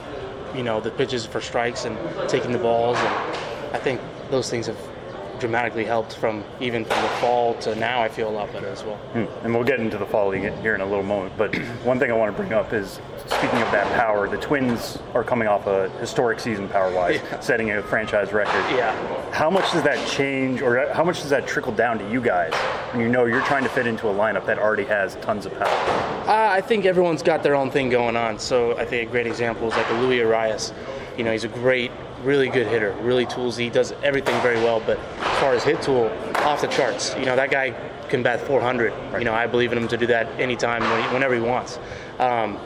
[0.55, 3.13] you know the pitches for strikes and taking the balls, and
[3.73, 4.77] I think those things have
[5.39, 8.01] dramatically helped from even from the fall to now.
[8.01, 8.97] I feel a lot better as well.
[8.97, 9.25] Hmm.
[9.45, 11.37] And we'll get into the fall here in a little moment.
[11.37, 14.97] But one thing I want to bring up is speaking of that power, the Twins
[15.13, 17.39] are coming off a historic season power wise, yeah.
[17.39, 18.63] setting a franchise record.
[18.75, 19.31] Yeah.
[19.31, 22.53] How much does that change, or how much does that trickle down to you guys
[22.93, 25.53] when you know you're trying to fit into a lineup that already has tons of
[25.53, 25.67] power?
[26.27, 28.39] Uh, I think everyone's got their own thing going on.
[28.39, 30.73] So I think a great example is like a Luis Arraez.
[31.17, 31.91] You know, he's a great
[32.23, 33.59] really good hitter, really toolsy.
[33.59, 34.79] He does everything very well.
[34.79, 37.15] But as far as hit tool, off the charts.
[37.17, 37.75] You know, that guy
[38.09, 38.91] can bat 400.
[38.91, 39.19] Right.
[39.19, 40.81] You know, I believe in him to do that anytime,
[41.13, 41.79] whenever he wants.
[42.19, 42.57] Um,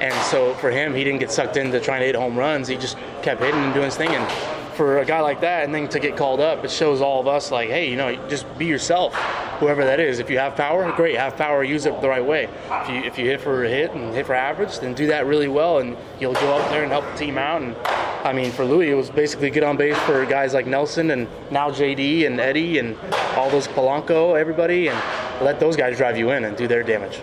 [0.00, 2.68] and so for him, he didn't get sucked into trying to hit home runs.
[2.68, 4.10] He just kept hitting and doing his thing.
[4.10, 7.20] And for a guy like that, and then to get called up, it shows all
[7.20, 9.14] of us like, hey, you know, just be yourself,
[9.60, 10.18] whoever that is.
[10.18, 12.48] If you have power, great, have power, use it the right way.
[12.70, 15.26] If you if you hit for a hit and hit for average, then do that
[15.26, 17.62] really well, and you'll go out there and help the team out.
[17.62, 17.76] And
[18.24, 21.28] I mean, for Louis, it was basically get on base for guys like Nelson and
[21.50, 22.96] now JD and Eddie and
[23.36, 24.98] all those Polanco, everybody, and
[25.40, 27.20] let those guys drive you in and do their damage.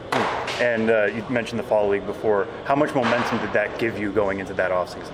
[0.59, 2.47] And uh, you mentioned the fall league before.
[2.65, 5.13] How much momentum did that give you going into that offseason?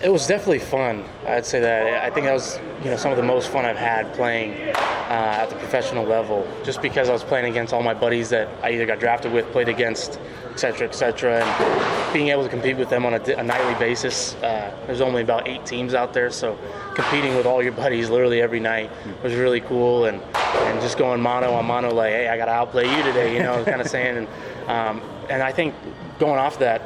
[0.00, 1.04] It was definitely fun.
[1.26, 2.04] I'd say that.
[2.04, 5.40] I think that was, you know, some of the most fun I've had playing uh,
[5.42, 6.46] at the professional level.
[6.62, 9.50] Just because I was playing against all my buddies that I either got drafted with,
[9.50, 10.20] played against,
[10.52, 14.36] etc., etc., and being able to compete with them on a, a nightly basis.
[14.36, 16.56] Uh, there's only about eight teams out there, so
[16.94, 18.92] competing with all your buddies literally every night
[19.24, 20.04] was really cool.
[20.04, 23.34] And and just going mano on mano, like, hey, I got to outplay you today,
[23.34, 24.16] you know, kind of saying.
[24.16, 24.28] And
[24.70, 25.74] um, and I think
[26.20, 26.82] going off that,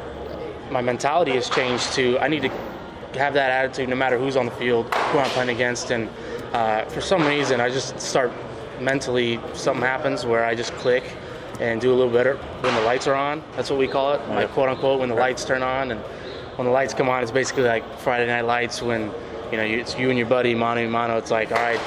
[0.70, 2.71] my mentality has changed to I need to
[3.14, 5.90] have that attitude no matter who's on the field, who I'm playing against.
[5.90, 6.08] And
[6.52, 8.32] uh, for some reason, I just start
[8.80, 11.04] mentally, something happens where I just click
[11.60, 13.42] and do a little better when the lights are on.
[13.56, 15.90] That's what we call it, like quote unquote, when the lights turn on.
[15.92, 16.00] And
[16.56, 19.10] when the lights come on, it's basically like Friday Night Lights when
[19.50, 21.16] you know it's you and your buddy mano a mano.
[21.18, 21.80] It's like, all right,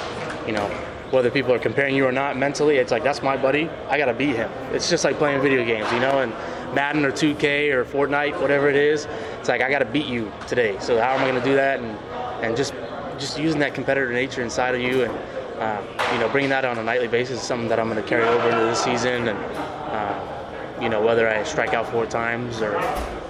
[0.46, 0.66] you know,
[1.10, 3.68] whether people are comparing you or not mentally, it's like that's my buddy.
[3.88, 4.50] I gotta beat him.
[4.72, 6.32] It's just like playing video games, you know, and
[6.74, 9.06] Madden or 2K or Fortnite, whatever it is.
[9.40, 10.76] It's like I gotta beat you today.
[10.80, 11.80] So how am I gonna do that?
[11.80, 11.98] And
[12.44, 12.74] and just
[13.18, 15.12] just using that competitor nature inside of you and
[15.58, 18.24] uh, you know bringing that on a nightly basis is something that I'm gonna carry
[18.24, 19.38] over into this season and.
[19.86, 20.32] Uh,
[20.80, 22.76] you know whether I strike out four times or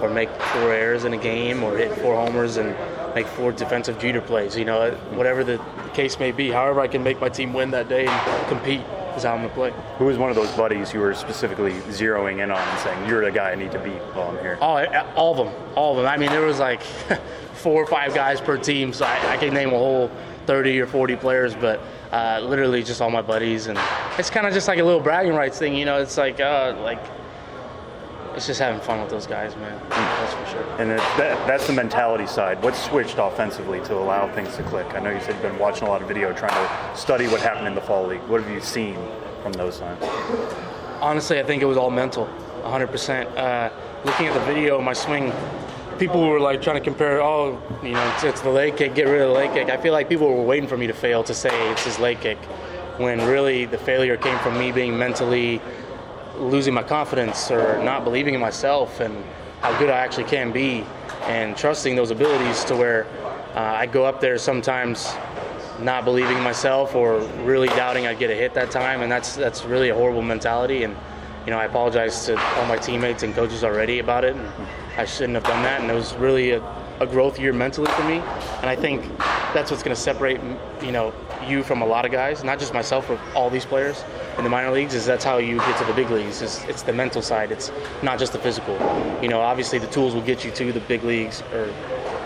[0.01, 2.75] or make four errors in a game or hit four homers and
[3.15, 4.57] make four defensive jeter plays.
[4.57, 5.63] You know whatever the
[5.95, 6.51] case may be.
[6.51, 8.83] However, I can make my team win that day and compete
[9.17, 9.73] is how I'm gonna play.
[9.99, 13.25] Who was one of those buddies you were specifically zeroing in on and saying you're
[13.25, 14.59] the guy I need to beat while I'm here?
[14.61, 16.07] Oh, all of them, all of them.
[16.07, 16.83] I mean, there was like
[17.55, 20.11] four or five guys per team, so I, I can name a whole
[20.47, 21.81] 30 or 40 players, but
[22.13, 23.79] uh, literally just all my buddies, and
[24.19, 26.01] it's kind of just like a little bragging rights thing, you know.
[26.01, 27.01] It's like uh, like
[28.37, 29.81] it's just having fun with those guys, man.
[29.89, 30.77] That's for sure.
[30.79, 32.63] And it, that, that's the mentality side.
[32.63, 34.87] What switched offensively to allow things to click?
[34.95, 37.41] I know you said you've been watching a lot of video, trying to study what
[37.41, 38.23] happened in the fall league.
[38.29, 38.99] What have you seen
[39.43, 40.05] from those times?
[41.01, 42.29] Honestly, I think it was all mental,
[42.63, 43.37] 100%.
[43.37, 43.71] Uh,
[44.05, 45.33] looking at the video, my swing,
[45.99, 49.05] people were like trying to compare, oh, you know, it's, it's the leg kick, get
[49.05, 49.71] rid of the leg kick.
[49.71, 52.21] I feel like people were waiting for me to fail to say it's his leg
[52.21, 52.39] kick,
[52.99, 55.63] when really the failure came from me being mentally
[56.39, 59.25] losing my confidence or not believing in myself and
[59.61, 60.85] how good I actually can be
[61.23, 63.07] and trusting those abilities to where
[63.55, 65.15] uh, I go up there sometimes
[65.81, 69.03] not believing in myself or really doubting I'd get a hit that time.
[69.03, 70.85] And that's that's really a horrible mentality.
[70.85, 70.97] And
[71.45, 74.37] you know I apologize to all my teammates and coaches already about it.
[74.97, 75.81] I shouldn't have done that.
[75.81, 78.17] And it was really a, a growth year mentally for me
[78.61, 79.03] and I think
[79.55, 80.41] that's what's going to separate
[80.83, 81.13] you know
[81.47, 84.05] you from a lot of guys not just myself but all these players
[84.39, 86.43] in the minor leagues is that's how you get to the big leagues.
[86.43, 87.51] It's, it's the mental side.
[87.51, 88.75] It's not just the physical.
[89.23, 91.73] You know, obviously the tools will get you to the big leagues or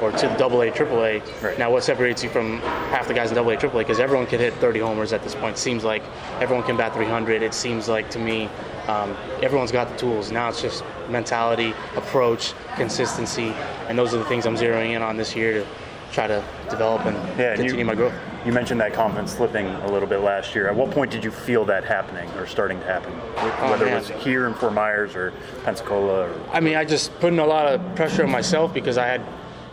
[0.03, 1.23] or to the double A, triple A.
[1.43, 1.59] Right.
[1.59, 3.83] Now, what separates you from half the guys in double A, triple A?
[3.83, 5.59] Because everyone can hit 30 homers at this point.
[5.59, 6.03] Seems like
[6.41, 7.43] everyone can bat 300.
[7.43, 8.49] It seems like to me,
[8.89, 10.33] um, everyone's got the tools.
[10.33, 13.55] Now it's just mentality, approach, consistency,
[13.89, 15.67] and those are the things I'm zeroing in on this year to
[16.13, 18.13] try to develop and Yeah, continue you- my growth.
[18.45, 20.67] You mentioned that confidence slipping a little bit last year.
[20.69, 23.13] At what point did you feel that happening or starting to happen?
[23.13, 25.33] Wh- Whether it was here in Fort Myers or
[25.65, 29.07] Pensacola or I mean, I just putting a lot of pressure on myself because I
[29.07, 29.21] had,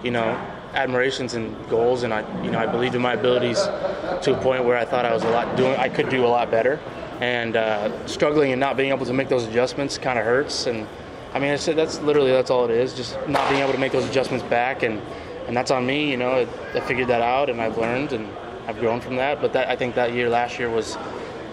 [0.04, 0.38] you know,
[0.76, 3.64] admirations and goals, and I, you know, I believed in my abilities
[4.22, 6.28] to a point where I thought I was a lot doing, I could do a
[6.28, 6.78] lot better,
[7.20, 10.68] and uh, struggling and not being able to make those adjustments kind of hurts.
[10.68, 10.86] And
[11.38, 13.92] I mean, it's, that's literally that's all it is, just not being able to make
[13.92, 15.00] those adjustments back, and
[15.46, 16.10] and that's on me.
[16.10, 18.28] You know, I, I figured that out, and I've learned, and
[18.66, 19.40] I've grown from that.
[19.40, 20.98] But that I think that year, last year was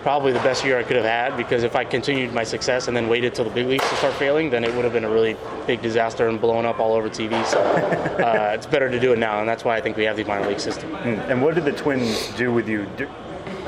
[0.01, 2.97] probably the best year I could have had because if I continued my success and
[2.97, 5.11] then waited till the big leagues to start failing, then it would have been a
[5.11, 7.44] really big disaster and blown up all over TV.
[7.44, 10.16] So uh, it's better to do it now, and that's why I think we have
[10.16, 10.94] the minor league system.
[10.94, 12.87] And what did the Twins do with you?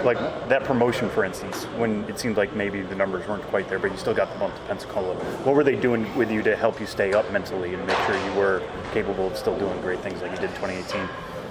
[0.06, 3.80] Like that promotion, for instance, when it seemed like maybe the numbers weren't quite there,
[3.80, 5.16] but you still got the bump to Pensacola.
[5.42, 8.16] What were they doing with you to help you stay up mentally and make sure
[8.24, 11.08] you were capable of still doing great things like you did in 2018?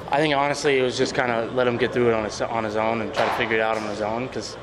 [0.10, 2.40] I think honestly, it was just kind of let him get through it on his
[2.40, 4.56] on his own and try to figure it out on his own because,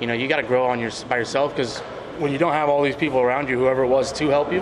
[0.00, 1.80] you know, you got to grow on your by yourself because
[2.20, 4.60] when you don't have all these people around you, whoever it was to help you,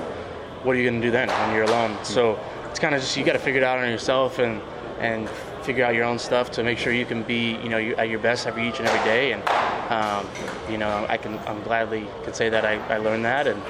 [0.63, 1.91] what are you going to do then when you're alone?
[1.91, 2.05] Hmm.
[2.05, 2.41] So
[2.71, 4.63] it's kind of just you got to figure it out on yourself and
[5.01, 5.29] and
[5.63, 8.09] figure out your own stuff to make sure you can be you know you, at
[8.09, 9.43] your best every each and every day and
[9.91, 10.27] um,
[10.71, 13.63] you know I can I'm gladly can say that I, I learned that and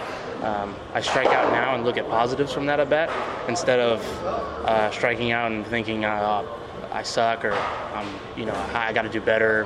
[0.45, 3.11] um, I strike out now and look at positives from that at bat
[3.49, 6.45] instead of uh, striking out and thinking uh,
[6.93, 7.53] I suck or
[7.95, 9.65] um, you know I got to do better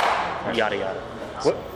[0.54, 1.02] yada yada.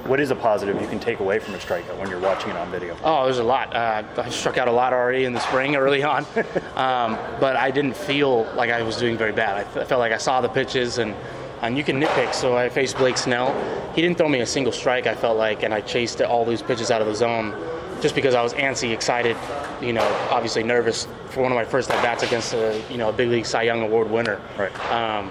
[0.09, 2.57] What is a positive you can take away from a strikeout when you're watching it
[2.57, 2.97] on video?
[3.05, 3.77] Oh, there's a lot.
[3.77, 6.25] Uh, I struck out a lot already in the spring, early on,
[6.77, 9.59] um, but I didn't feel like I was doing very bad.
[9.59, 11.15] I felt like I saw the pitches, and
[11.61, 12.33] and you can nitpick.
[12.33, 13.53] So I faced Blake Snell.
[13.95, 15.07] He didn't throw me a single strike.
[15.07, 17.55] I felt like, and I chased all these pitches out of the zone,
[18.01, 19.37] just because I was antsy, excited,
[19.83, 23.11] you know, obviously nervous for one of my first at bats against a you know
[23.11, 24.41] a big league Cy Young Award winner.
[24.57, 24.91] Right.
[24.91, 25.31] Um,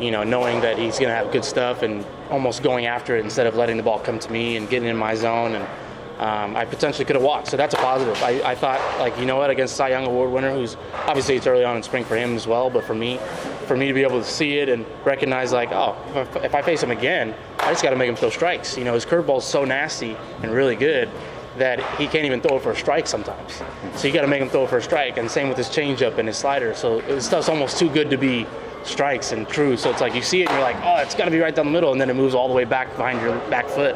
[0.00, 3.24] you know, knowing that he's going to have good stuff and almost going after it
[3.24, 5.54] instead of letting the ball come to me and getting in my zone.
[5.54, 5.64] And
[6.18, 7.48] um, I potentially could have walked.
[7.48, 8.20] So that's a positive.
[8.22, 11.46] I, I thought, like, you know what, against Cy Young Award winner, who's obviously it's
[11.46, 13.18] early on in spring for him as well, but for me,
[13.66, 16.54] for me to be able to see it and recognize, like, oh, if I, if
[16.54, 18.76] I face him again, I just got to make him throw strikes.
[18.76, 21.08] You know, his curveball's so nasty and really good
[21.58, 23.60] that he can't even throw it for a strike sometimes.
[23.96, 25.18] So you got to make him throw for a strike.
[25.18, 26.74] And same with his changeup and his slider.
[26.74, 28.46] So his stuff's almost too good to be
[28.88, 29.76] strikes and true.
[29.76, 31.54] So it's like you see it and you're like, oh, it's got to be right
[31.54, 33.94] down the middle, and then it moves all the way back behind your back foot.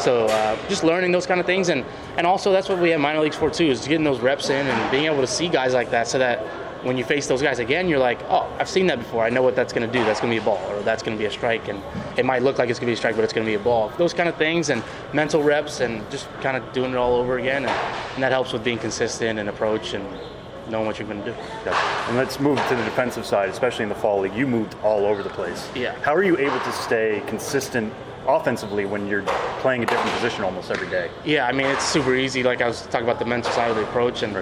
[0.00, 1.84] So uh, just learning those kind of things, and
[2.16, 4.66] and also that's what we have minor leagues for too, is getting those reps in
[4.66, 6.40] and being able to see guys like that, so that
[6.84, 9.24] when you face those guys again, you're like, oh, I've seen that before.
[9.24, 10.04] I know what that's going to do.
[10.04, 11.82] That's going to be a ball, or that's going to be a strike, and
[12.18, 13.54] it might look like it's going to be a strike, but it's going to be
[13.54, 13.90] a ball.
[13.96, 14.82] Those kind of things, and
[15.14, 17.72] mental reps, and just kind of doing it all over again, and,
[18.14, 20.06] and that helps with being consistent and approach and
[20.68, 21.36] knowing what you're going to do.
[21.64, 22.08] Yeah.
[22.08, 24.34] And let's move to the defensive side, especially in the fall league.
[24.34, 25.68] You moved all over the place.
[25.74, 25.94] Yeah.
[26.00, 27.92] How are you able to stay consistent
[28.26, 29.22] offensively when you're
[29.60, 31.10] playing a different position almost every day?
[31.24, 32.42] Yeah, I mean it's super easy.
[32.42, 34.34] Like I was talking about the mental side of the approach, and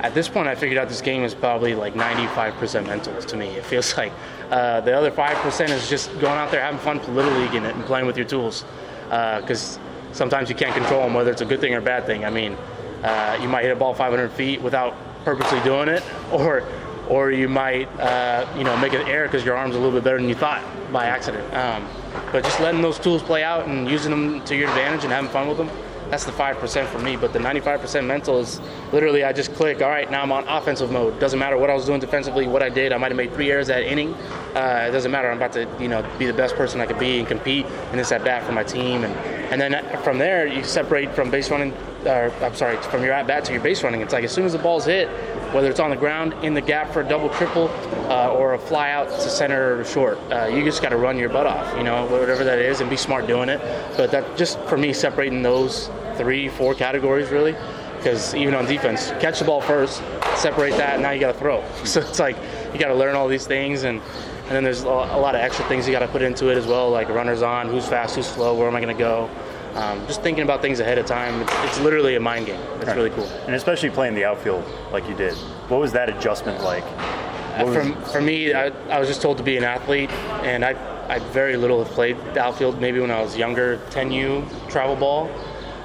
[0.00, 3.48] at this point, I figured out this game is probably like 95% mental to me.
[3.48, 4.12] It feels like
[4.50, 7.74] uh, the other five percent is just going out there having fun, little leaguing it,
[7.74, 8.64] and playing with your tools.
[9.04, 9.78] Because
[10.12, 12.24] sometimes you can't control them, whether it's a good thing or a bad thing.
[12.24, 12.56] I mean,
[13.02, 14.94] uh, you might hit a ball 500 feet without
[15.26, 16.62] purposely doing it, or
[17.08, 20.02] or you might, uh, you know, make an error because your arm's a little bit
[20.02, 20.62] better than you thought
[20.92, 21.52] by accident.
[21.54, 21.86] Um,
[22.32, 25.30] but just letting those tools play out and using them to your advantage and having
[25.30, 25.70] fun with them,
[26.10, 27.16] that's the 5% for me.
[27.16, 28.60] But the 95% mental is
[28.92, 31.20] literally I just click, all right, now I'm on offensive mode.
[31.20, 32.92] Doesn't matter what I was doing defensively, what I did.
[32.92, 34.14] I might have made three errors that inning.
[34.54, 35.30] Uh, it doesn't matter.
[35.30, 37.98] I'm about to, you know, be the best person I could be and compete in
[37.98, 39.04] this at bat for my team.
[39.04, 39.14] And,
[39.52, 41.72] and then from there, you separate from base running,
[42.06, 44.00] or I'm sorry, from your at bat to your base running.
[44.00, 45.08] It's like as soon as the ball's hit,
[45.52, 47.68] whether it's on the ground, in the gap for a double, triple,
[48.10, 50.18] uh, or a fly out to center or short.
[50.30, 52.88] Uh, you just got to run your butt off, you know, whatever that is, and
[52.88, 53.60] be smart doing it.
[53.96, 57.54] But that just for me, separating those three, four categories really,
[57.96, 60.02] because even on defense, catch the ball first,
[60.36, 61.64] separate that, now you got to throw.
[61.84, 62.36] So it's like
[62.72, 64.00] you got to learn all these things and.
[64.46, 66.68] And then there's a lot of extra things you got to put into it as
[66.68, 69.28] well, like runners on, who's fast, who's slow, where am I going to go.
[69.76, 71.42] Um, just thinking about things ahead of time.
[71.42, 72.60] It's, it's literally a mind game.
[72.76, 72.96] It's right.
[72.96, 73.26] really cool.
[73.46, 75.34] And especially playing the outfield like you did.
[75.68, 76.84] What was that adjustment like?
[76.86, 80.10] Uh, for, for me, I, I, was just told to be an athlete,
[80.44, 80.74] and I,
[81.08, 82.80] I very little have played the outfield.
[82.80, 85.30] Maybe when I was younger, 10U travel ball,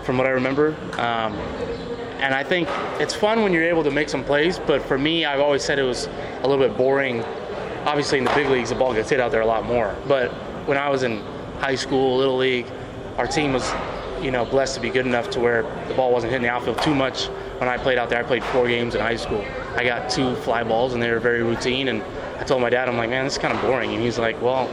[0.04, 0.76] from what I remember.
[0.94, 1.34] Um,
[2.22, 2.70] and I think
[3.02, 5.80] it's fun when you're able to make some plays, but for me, I've always said
[5.80, 6.08] it was
[6.44, 7.24] a little bit boring.
[7.86, 9.96] Obviously, in the big leagues, the ball gets hit out there a lot more.
[10.08, 10.30] But
[10.68, 11.20] when I was in
[11.60, 12.68] high school, little league,
[13.22, 13.72] our team was,
[14.20, 16.82] you know, blessed to be good enough to where the ball wasn't hitting the outfield
[16.82, 17.28] too much.
[17.60, 19.46] When I played out there, I played four games in high school.
[19.76, 21.90] I got two fly balls, and they were very routine.
[21.90, 22.02] And
[22.40, 23.94] I told my dad, I'm like, man, this is kind of boring.
[23.94, 24.68] And he's like, well,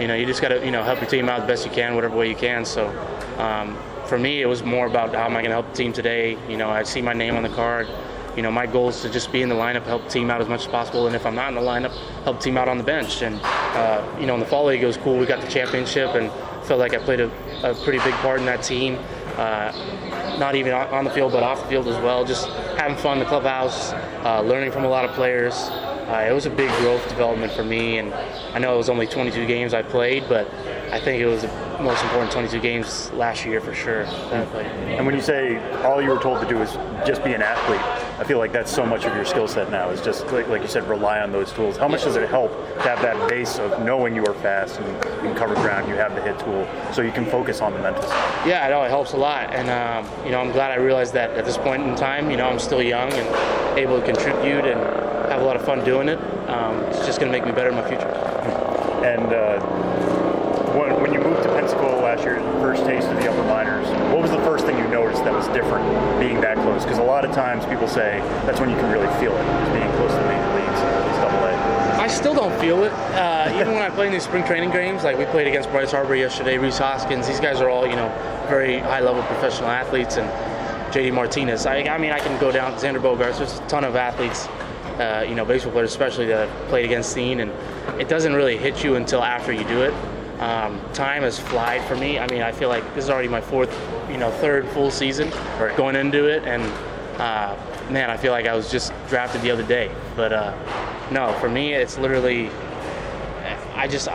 [0.00, 1.72] you know, you just got to, you know, help your team out the best you
[1.72, 2.64] can, whatever way you can.
[2.64, 2.86] So.
[3.38, 5.92] Um, for me, it was more about how am I going to help the team
[5.92, 6.36] today.
[6.48, 7.88] You know, I see my name on the card.
[8.36, 10.40] You know, my goal is to just be in the lineup, help the team out
[10.40, 11.92] as much as possible, and if I'm not in the lineup,
[12.24, 13.22] help the team out on the bench.
[13.22, 15.18] And uh, you know, in the fall league, it was cool.
[15.18, 16.30] We got the championship, and
[16.64, 17.30] felt like I played a,
[17.62, 18.98] a pretty big part in that team.
[19.36, 19.72] Uh,
[20.38, 22.24] not even on the field, but off the field as well.
[22.24, 23.92] Just having fun in the clubhouse,
[24.24, 25.54] uh, learning from a lot of players.
[25.54, 28.12] Uh, it was a big growth development for me, and
[28.54, 30.46] I know it was only 22 games I played, but
[30.92, 31.48] I think it was the
[31.80, 34.02] most important 22 games last year for sure.
[34.02, 36.72] And when you say all you were told to do is
[37.06, 37.80] just be an athlete,
[38.22, 40.62] I feel like that's so much of your skill set now is just like, like,
[40.62, 41.76] you said, rely on those tools.
[41.76, 44.86] How much does it help to have that base of knowing you are fast and
[44.86, 47.80] you can cover ground, you have the hit tool, so you can focus on the
[47.80, 48.48] mental side?
[48.48, 51.14] Yeah, I know it helps a lot, and um, you know I'm glad I realized
[51.14, 52.30] that at this point in time.
[52.30, 54.78] You know I'm still young and able to contribute and
[55.28, 56.20] have a lot of fun doing it.
[56.48, 58.06] Um, it's just going to make me better in my future.
[59.02, 59.32] And.
[59.32, 63.62] Uh, when, when you moved to Pensacola last year, first taste of the upper minors,
[63.62, 63.70] what
[64.32, 65.86] the first thing you noticed that was different
[66.18, 66.82] being that close?
[66.82, 69.90] Because a lot of times people say that's when you can really feel it, being
[69.96, 70.80] close to the major leagues,
[71.20, 71.52] double A.
[72.00, 72.92] I still don't feel it.
[73.14, 75.92] Uh, even when I play in these spring training games, like we played against Bryce
[75.92, 78.08] Harper yesterday, Rhys Hoskins, these guys are all, you know,
[78.48, 80.28] very high level professional athletes, and
[80.92, 81.64] JD Martinez.
[81.64, 83.38] I, I mean, I can go down Xander Bogaerts.
[83.38, 84.46] There's a ton of athletes,
[84.98, 87.50] uh, you know, baseball players especially that have played against Scene, and
[88.00, 89.94] it doesn't really hit you until after you do it.
[90.38, 92.18] Um, time has flied for me.
[92.18, 93.70] I mean, I feel like this is already my fourth,
[94.10, 95.76] you know, third full season right.
[95.76, 96.62] going into it, and
[97.20, 97.56] uh,
[97.90, 99.94] man, I feel like I was just drafted the other day.
[100.16, 102.50] But uh, no, for me, it's literally,
[103.74, 104.08] I just,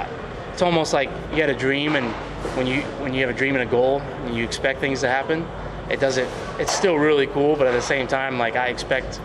[0.51, 2.11] it's almost like you had a dream, and
[2.57, 5.07] when you when you have a dream and a goal, and you expect things to
[5.07, 5.47] happen,
[5.89, 6.29] it doesn't.
[6.59, 9.21] It's still really cool, but at the same time, like I expect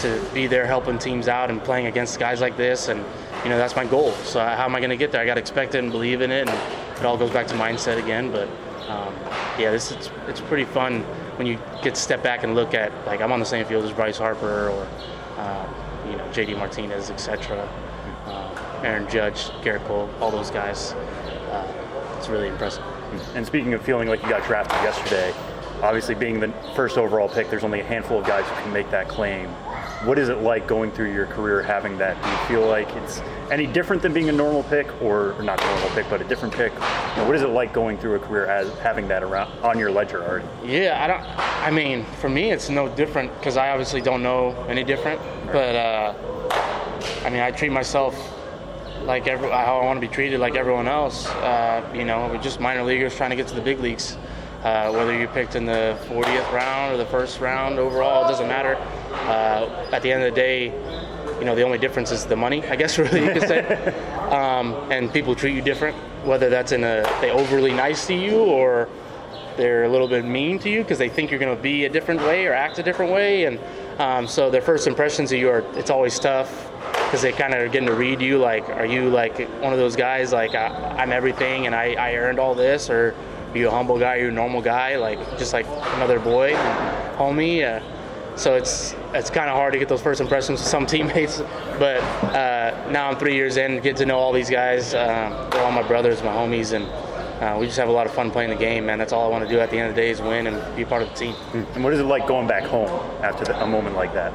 [0.00, 3.04] to be there helping teams out and playing against guys like this and
[3.46, 4.10] you know that's my goal.
[4.24, 5.20] So how am I going to get there?
[5.20, 7.54] I got to expect it and believe in it, and it all goes back to
[7.54, 8.32] mindset again.
[8.32, 8.48] But
[8.88, 9.14] um,
[9.56, 11.02] yeah, this is it's pretty fun
[11.36, 13.84] when you get to step back and look at like I'm on the same field
[13.84, 14.88] as Bryce Harper or
[15.36, 15.66] uh,
[16.10, 17.68] you know JD Martinez, etc.
[18.24, 20.94] Uh, Aaron Judge, Gerrit Cole, all those guys.
[21.52, 22.82] Uh, it's really impressive.
[23.36, 25.32] And speaking of feeling like you got drafted yesterday,
[25.84, 28.90] obviously being the first overall pick, there's only a handful of guys who can make
[28.90, 29.48] that claim
[30.06, 32.22] what is it like going through your career having that?
[32.22, 35.60] Do you feel like it's any different than being a normal pick, or, or not
[35.60, 36.72] a normal pick, but a different pick?
[36.72, 36.78] You
[37.16, 39.90] know, what is it like going through a career as having that around on your
[39.90, 40.46] ledger already?
[40.64, 41.22] Yeah, I don't.
[41.66, 45.20] I mean, for me, it's no different because I obviously don't know any different.
[45.20, 45.52] Right.
[45.52, 46.14] But uh,
[47.24, 48.14] I mean, I treat myself
[49.02, 51.26] like every how I want to be treated, like everyone else.
[51.26, 54.16] Uh, you know, we're just minor leaguers trying to get to the big leagues.
[54.66, 58.48] Uh, whether you picked in the 40th round or the first round overall, it doesn't
[58.48, 58.74] matter.
[59.28, 60.64] Uh, at the end of the day,
[61.38, 63.60] you know, the only difference is the money, I guess, really, you could say.
[64.32, 65.96] um, and people treat you different,
[66.26, 68.88] whether that's in a, they overly nice to you or
[69.56, 71.88] they're a little bit mean to you because they think you're going to be a
[71.88, 73.44] different way or act a different way.
[73.44, 73.60] And
[74.00, 76.72] um, so their first impressions of you are, it's always tough
[77.04, 79.78] because they kind of are getting to read you like, are you like one of
[79.78, 82.90] those guys like, I, am everything and I, I earned all this?
[82.90, 83.14] Or
[83.56, 84.16] you a humble guy?
[84.16, 84.96] You a normal guy?
[84.96, 86.52] Like just like another boy,
[87.16, 87.64] homie.
[87.64, 87.82] Uh,
[88.36, 91.40] so it's it's kind of hard to get those first impressions with some teammates.
[91.78, 92.00] But
[92.34, 94.94] uh, now I'm three years in, get to know all these guys.
[94.94, 96.84] Uh, they're all my brothers, my homies, and
[97.42, 98.98] uh, we just have a lot of fun playing the game, man.
[98.98, 100.76] That's all I want to do at the end of the day is win and
[100.76, 101.34] be part of the team.
[101.74, 102.88] And what is it like going back home
[103.22, 104.32] after the, a moment like that?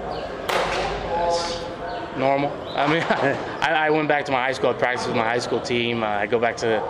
[2.18, 2.52] normal.
[2.76, 3.02] I mean,
[3.62, 4.70] I, I, went back to my high school.
[4.70, 6.04] I practiced with my high school team.
[6.04, 6.82] Uh, I go back to,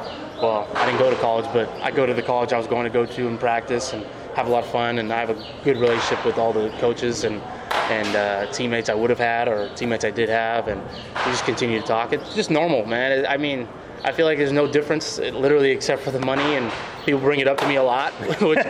[0.42, 2.84] well, I didn't go to college, but I go to the college I was going
[2.84, 4.04] to go to and practice and
[4.36, 5.00] have a lot of fun.
[5.00, 7.42] And I have a good relationship with all the coaches and
[7.90, 11.46] and uh, teammates I would have had or teammates I did have, and we just
[11.46, 12.14] continue to talk.
[12.14, 13.26] It's just normal, man.
[13.26, 13.68] I mean,
[14.04, 16.72] I feel like there's no difference, literally, except for the money, and
[17.06, 18.66] people bring it up to me a lot, which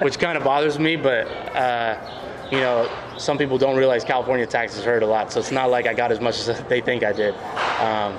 [0.00, 1.26] which kind of bothers me, but.
[1.54, 2.18] Uh,
[2.50, 5.86] you know, some people don't realize California taxes hurt a lot, so it's not like
[5.86, 7.34] I got as much as they think I did.
[7.80, 8.18] Um,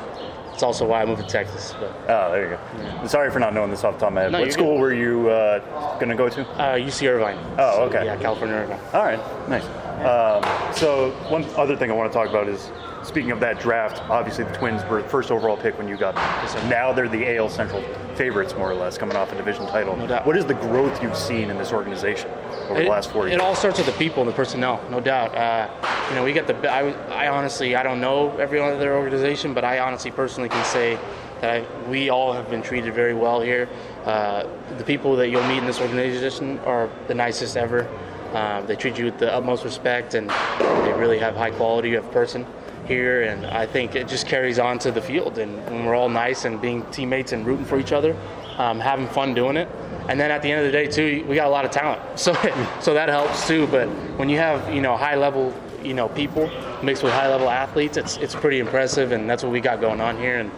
[0.54, 1.74] it's also why I moved to Texas.
[1.80, 1.91] But.
[2.10, 2.60] Oh, there you go.
[2.78, 3.08] Yeah.
[3.08, 4.32] Sorry for not knowing this off the top of my head.
[4.32, 4.80] No, what school good.
[4.80, 5.60] were you uh,
[5.95, 6.41] going to go to?
[6.51, 7.38] Uh, UC Irvine.
[7.58, 8.06] Oh, okay.
[8.06, 8.80] yeah, California Irvine.
[8.93, 9.66] All right, nice.
[10.04, 12.72] Um, so one other thing I want to talk about is
[13.04, 16.16] speaking of that draft, obviously the Twins were the first overall pick when you got
[16.16, 16.70] them.
[16.70, 17.82] Now they're the AL Central
[18.16, 19.95] favorites, more or less, coming off a division title.
[19.95, 20.26] No doubt.
[20.26, 22.30] What is the growth you've seen in this organization
[22.70, 23.36] over it, the last four years?
[23.36, 25.36] It all starts with the people and the personnel, no doubt.
[25.36, 25.70] Uh,
[26.09, 26.55] you know, we get the.
[26.70, 26.91] I,
[27.26, 30.97] I honestly, I don't know every other organization, but I honestly, personally, can say
[31.41, 33.68] that I, we all have been treated very well here.
[34.05, 34.47] Uh,
[34.78, 37.88] the people that you'll meet in this organization are the nicest ever.
[38.34, 42.09] Um, they treat you with the utmost respect, and they really have high quality of
[42.11, 42.45] person
[42.88, 45.38] here, and I think it just carries on to the field.
[45.38, 48.16] And when we're all nice and being teammates and rooting for each other,
[48.57, 49.70] um, having fun doing it.
[50.10, 52.01] And then at the end of the day, too, we got a lot of talent,
[52.20, 52.34] so
[52.82, 53.68] so that helps too.
[53.68, 53.88] But
[54.18, 56.49] when you have you know high level you know people
[56.82, 60.01] mixed with high level athletes, it's it's pretty impressive, and that's what we got going
[60.01, 60.39] on here.
[60.39, 60.51] And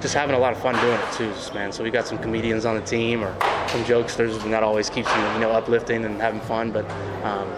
[0.00, 1.72] just having a lot of fun doing it too, man.
[1.72, 3.34] So we got some comedians on the team or
[3.68, 6.72] some jokesters, and that always keeps you, you know, uplifting and having fun.
[6.72, 6.90] But
[7.22, 7.48] um,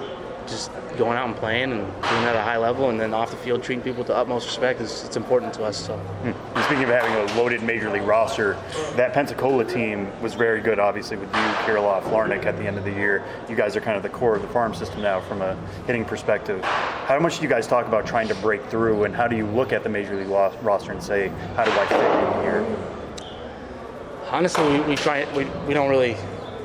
[0.46, 3.30] just going out and playing and doing that at a high level, and then off
[3.30, 5.76] the field treating people with the utmost respect is it's important to us.
[5.76, 5.96] So.
[5.96, 6.56] Hmm.
[6.56, 8.54] And speaking of having a loaded major league roster,
[8.96, 12.84] that Pensacola team was very good, obviously with you, Kirilloff, Larnach at the end of
[12.84, 13.24] the year.
[13.48, 16.04] You guys are kind of the core of the farm system now from a hitting
[16.04, 16.62] perspective.
[16.64, 19.46] How much do you guys talk about trying to break through, and how do you
[19.46, 22.76] look at the major league roster and say, how do I fit in here?
[24.30, 25.26] Honestly, we, we try.
[25.36, 26.16] We, we don't really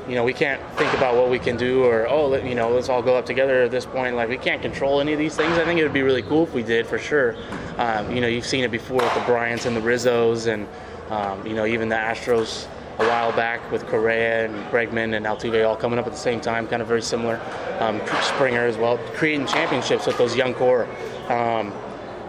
[0.08, 2.88] you know, we can't think about what we can do or, oh, you know, let's
[2.88, 4.16] all go up together at this point.
[4.16, 5.58] Like, we can't control any of these things.
[5.58, 7.36] I think it would be really cool if we did, for sure.
[7.76, 10.66] Um, you know, you've seen it before with the Bryants and the Rizzos and,
[11.10, 12.66] um, you know, even the Astros
[12.98, 16.40] a while back with Correa and Bregman and Altuve all coming up at the same
[16.40, 17.40] time, kind of very similar.
[17.78, 20.88] Um, Springer as well, creating championships with those young core.
[21.28, 21.72] Um,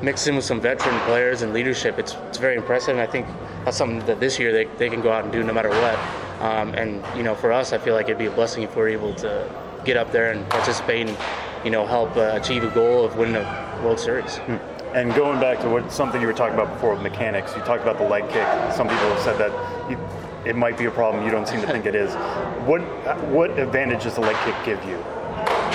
[0.01, 2.89] mixed in with some veteran players and leadership, it's, it's very impressive.
[2.89, 3.25] And I think
[3.65, 6.28] that's something that this year they, they can go out and do no matter what.
[6.39, 8.89] Um, and you know, for us, I feel like it'd be a blessing if we're
[8.89, 9.49] able to
[9.85, 11.17] get up there and participate and
[11.63, 14.37] you know help uh, achieve a goal of winning a World Series.
[14.37, 14.55] Hmm.
[14.95, 17.83] And going back to what something you were talking about before with mechanics, you talked
[17.83, 18.47] about the leg kick.
[18.73, 19.99] Some people have said that you,
[20.45, 21.23] it might be a problem.
[21.23, 22.13] You don't seem to think it is.
[22.65, 22.81] What
[23.27, 25.03] what advantage does the leg kick give you?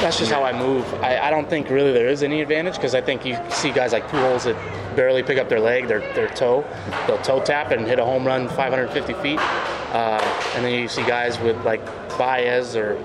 [0.05, 0.85] That's just how I move.
[1.03, 3.95] I, I don't think really there is any advantage because I think you see guys
[3.95, 6.63] like Pujols that barely pick up their leg, their their toe,
[7.07, 9.39] they'll toe tap and hit a home run 550 feet.
[9.39, 10.21] Uh,
[10.57, 11.83] and then you see guys with like
[12.19, 13.03] Baez or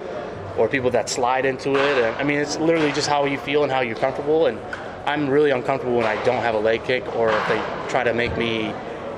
[0.57, 2.03] or people that slide into it.
[2.03, 4.47] And, I mean, it's literally just how you feel and how you're comfortable.
[4.47, 4.59] And
[5.05, 8.13] I'm really uncomfortable when I don't have a leg kick or if they try to
[8.13, 8.73] make me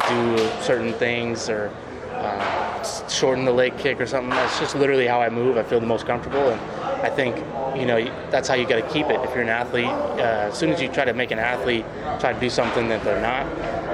[0.07, 1.73] do certain things or
[2.11, 4.29] uh, shorten the leg kick or something.
[4.29, 5.57] That's just literally how I move.
[5.57, 6.61] I feel the most comfortable, and
[7.03, 7.35] I think
[7.77, 7.99] you know
[8.29, 9.19] that's how you got to keep it.
[9.21, 11.85] If you're an athlete, uh, as soon as you try to make an athlete
[12.19, 13.45] try to do something that they're not,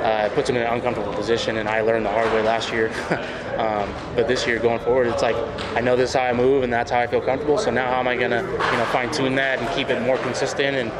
[0.03, 1.57] uh, it puts them in an uncomfortable position.
[1.57, 2.89] And I learned the hard way last year.
[3.57, 5.35] um, but this year, going forward, it's like
[5.75, 7.57] I know this is how I move, and that's how I feel comfortable.
[7.57, 10.17] So now, how am I gonna you know fine tune that and keep it more
[10.17, 10.91] consistent and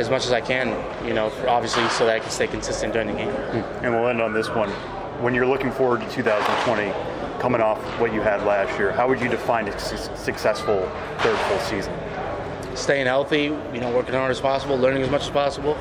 [0.00, 0.68] as much as I can,
[1.06, 3.28] you know, obviously, so that I can stay consistent during the game.
[3.28, 4.70] And we'll end on this one
[5.22, 6.88] when you're looking forward to 2020,
[7.42, 10.88] coming off what you had last year, how would you define a successful
[11.18, 11.92] third full season?
[12.76, 13.42] Staying healthy,
[13.74, 15.74] you know, working hard as possible, learning as much as possible,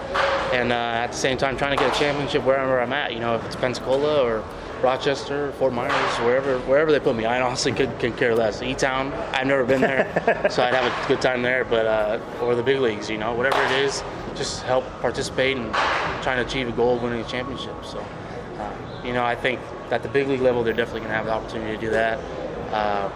[0.53, 3.13] and uh, at the same time trying to get a championship wherever I'm at.
[3.13, 4.43] You know, if it's Pensacola or
[4.81, 7.25] Rochester, or Fort Myers, wherever wherever they put me.
[7.25, 8.63] I honestly could, could care less.
[8.63, 10.07] E-town, I've never been there,
[10.49, 11.63] so I'd have a good time there.
[11.63, 14.03] But uh, or the big leagues, you know, whatever it is,
[14.33, 15.71] just help participate and
[16.23, 17.75] trying to achieve a goal of winning a championship.
[17.85, 18.03] So
[19.03, 19.59] you know, I think
[19.91, 22.17] at the big league level, they're definitely going to have the opportunity to do that.
[22.71, 23.09] Uh,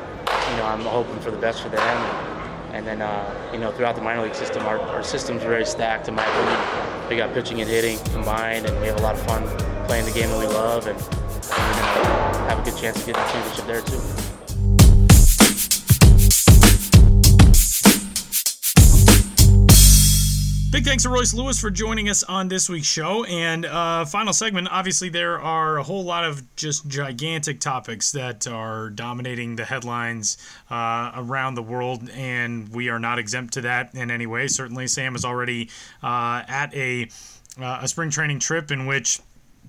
[0.51, 1.97] you know, I'm hoping for the best for them.
[2.73, 6.09] And, then, uh, you know, throughout the minor league system, our, our system's very stacked,
[6.09, 7.09] in my opinion.
[7.09, 9.47] We got pitching and hitting combined, and we have a lot of fun
[9.85, 10.99] playing the game that we love, and,
[11.45, 14.44] we're going to have a good chance to get a championship there, too.
[20.75, 23.23] Big thanks to Royce Lewis for joining us on this week's show.
[23.23, 28.45] And uh, final segment obviously, there are a whole lot of just gigantic topics that
[28.45, 30.37] are dominating the headlines
[30.69, 34.49] uh, around the world, and we are not exempt to that in any way.
[34.49, 35.69] Certainly, Sam is already
[36.03, 37.07] uh, at a,
[37.57, 39.21] uh, a spring training trip in which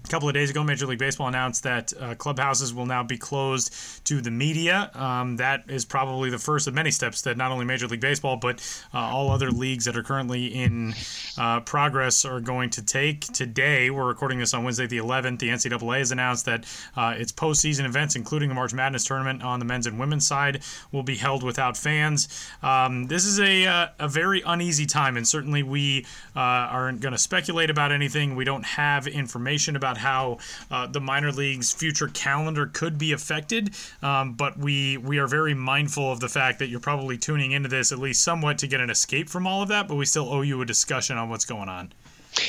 [0.07, 3.19] a couple of days ago, Major League Baseball announced that uh, clubhouses will now be
[3.19, 4.89] closed to the media.
[4.95, 8.37] Um, that is probably the first of many steps that not only Major League Baseball,
[8.37, 8.61] but
[8.95, 10.95] uh, all other leagues that are currently in
[11.37, 13.21] uh, progress are going to take.
[13.33, 15.41] Today, we're recording this on Wednesday, the 11th.
[15.41, 19.59] The NCAA has announced that uh, its postseason events, including the March Madness tournament on
[19.59, 22.29] the men's and women's side, will be held without fans.
[22.63, 27.13] Um, this is a, uh, a very uneasy time, and certainly we uh, aren't going
[27.13, 28.37] to speculate about anything.
[28.37, 30.39] We don't have information about about how
[30.71, 33.75] uh, the minor leagues' future calendar could be affected.
[34.03, 37.69] Um, but we we are very mindful of the fact that you're probably tuning into
[37.69, 39.89] this at least somewhat to get an escape from all of that.
[39.89, 41.93] But we still owe you a discussion on what's going on.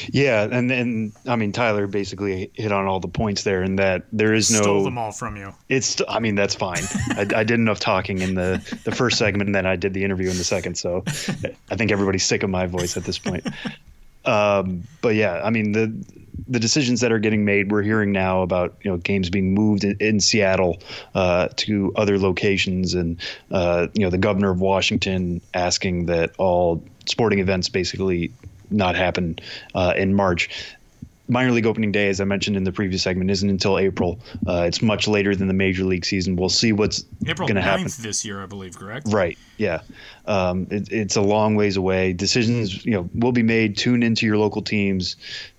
[0.09, 4.03] Yeah, and then I mean Tyler basically hit on all the points there, and that
[4.11, 5.53] there is no stole them all from you.
[5.69, 6.83] It's I mean that's fine.
[7.11, 10.03] I, I, did enough talking in the the first segment, and then I did the
[10.03, 10.75] interview in the second.
[10.77, 11.03] So
[11.71, 13.47] I think everybody's sick of my voice at this point.
[14.27, 15.93] Um, but yeah, I mean the
[16.49, 19.83] the decisions that are getting made, we're hearing now about you know games being moved
[19.83, 20.79] in, in Seattle
[21.15, 23.19] uh, to other locations, and
[23.51, 28.31] uh, you know the governor of Washington asking that all sporting events basically
[28.69, 29.39] not happen
[29.75, 30.49] uh, in March
[31.27, 34.19] minor league opening day, as I mentioned in the previous segment, isn't until April.
[34.47, 36.35] Uh, it's much later than the major league season.
[36.35, 38.77] We'll see what's going to happen this year, I believe.
[38.77, 39.07] Correct?
[39.09, 39.37] Right.
[39.57, 39.81] Yeah.
[40.25, 42.13] Um, it, it's a long ways away.
[42.13, 43.77] Decisions, you know, will be made.
[43.77, 45.15] Tune into your local teams.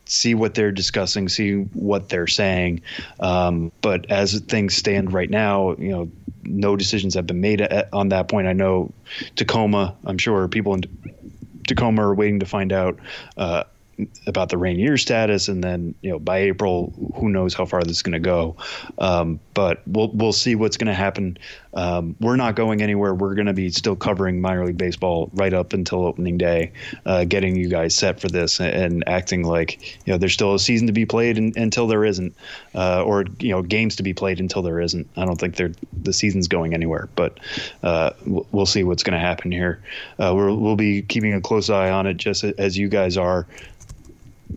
[0.07, 1.29] See what they're discussing.
[1.29, 2.81] See what they're saying.
[3.21, 6.11] Um, but as things stand right now, you know,
[6.45, 8.47] no decisions have been made at, on that point.
[8.47, 8.93] I know
[9.37, 9.95] Tacoma.
[10.05, 10.83] I'm sure people in
[11.67, 12.99] Tacoma are waiting to find out.
[13.37, 13.65] Uh,
[14.27, 17.97] about the Rainier status, and then you know by April, who knows how far this
[17.97, 18.57] is going to go.
[18.99, 21.39] Um, but we'll we'll see what's going to happen.
[21.75, 23.15] Um, we're not going anywhere.
[23.15, 26.73] We're going to be still covering minor league baseball right up until opening day,
[27.07, 30.55] uh, getting you guys set for this and, and, acting like you know there's still
[30.55, 32.35] a season to be played in, until there isn't,
[32.75, 35.09] uh, or you know games to be played until there isn't.
[35.17, 37.39] I don't think the season's going anywhere, but
[37.83, 39.81] uh, we'll see what's going to happen here.
[40.19, 43.47] Uh, we will be keeping a close eye on it, just as you guys are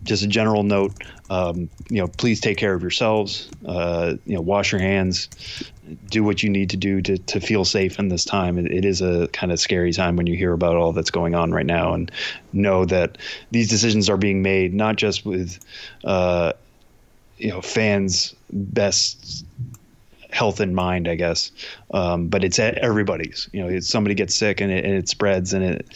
[0.04, 0.92] just a general note,
[1.30, 3.48] um, you know, please take care of yourselves.
[3.66, 5.28] Uh, you know, wash your hands,
[6.08, 8.58] do what you need to do to, to feel safe in this time.
[8.58, 11.34] It, it is a kind of scary time when you hear about all that's going
[11.34, 12.10] on right now, and
[12.52, 13.18] know that
[13.50, 15.58] these decisions are being made not just with,
[16.04, 16.52] uh,
[17.38, 19.44] you know, fans' best
[20.30, 21.52] health in mind, I guess,
[21.92, 23.48] um, but it's at everybody's.
[23.52, 25.86] You know, somebody gets sick and it, and it spreads, and it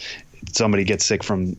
[0.51, 1.57] somebody gets sick from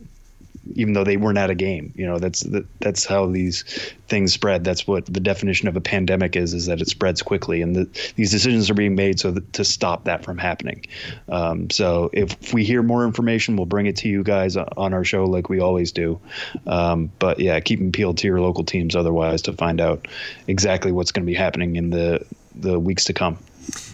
[0.75, 1.93] even though they weren't at a game.
[1.95, 2.45] You know, that's
[2.79, 3.63] that's how these
[4.07, 4.63] things spread.
[4.63, 8.11] That's what the definition of a pandemic is: is that it spreads quickly, and the,
[8.15, 10.85] these decisions are being made so that, to stop that from happening.
[11.29, 15.03] Um, so if we hear more information, we'll bring it to you guys on our
[15.03, 16.19] show like we always do.
[16.67, 20.07] Um, but yeah, keep them peeled to your local teams otherwise to find out
[20.47, 23.37] exactly what's going to be happening in the the weeks to come.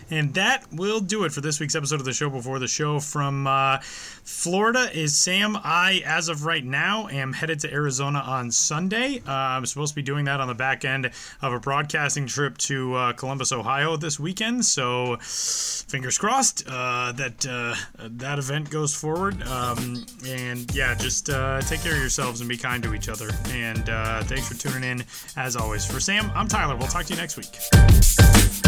[0.09, 2.99] And that will do it for this week's episode of the show before the show.
[2.99, 5.57] From uh, Florida is Sam.
[5.63, 9.21] I, as of right now, am headed to Arizona on Sunday.
[9.27, 12.57] Uh, I'm supposed to be doing that on the back end of a broadcasting trip
[12.59, 14.65] to uh, Columbus, Ohio this weekend.
[14.65, 19.41] So fingers crossed uh, that uh, that event goes forward.
[19.43, 23.29] Um, and yeah, just uh, take care of yourselves and be kind to each other.
[23.49, 23.85] And
[24.27, 25.03] thanks for tuning in
[25.35, 25.85] as always.
[25.85, 26.75] For Sam, I'm Tyler.
[26.75, 28.64] We'll talk to you next week.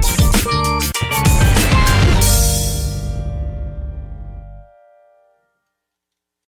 [0.00, 0.96] Thank
[2.06, 2.11] you.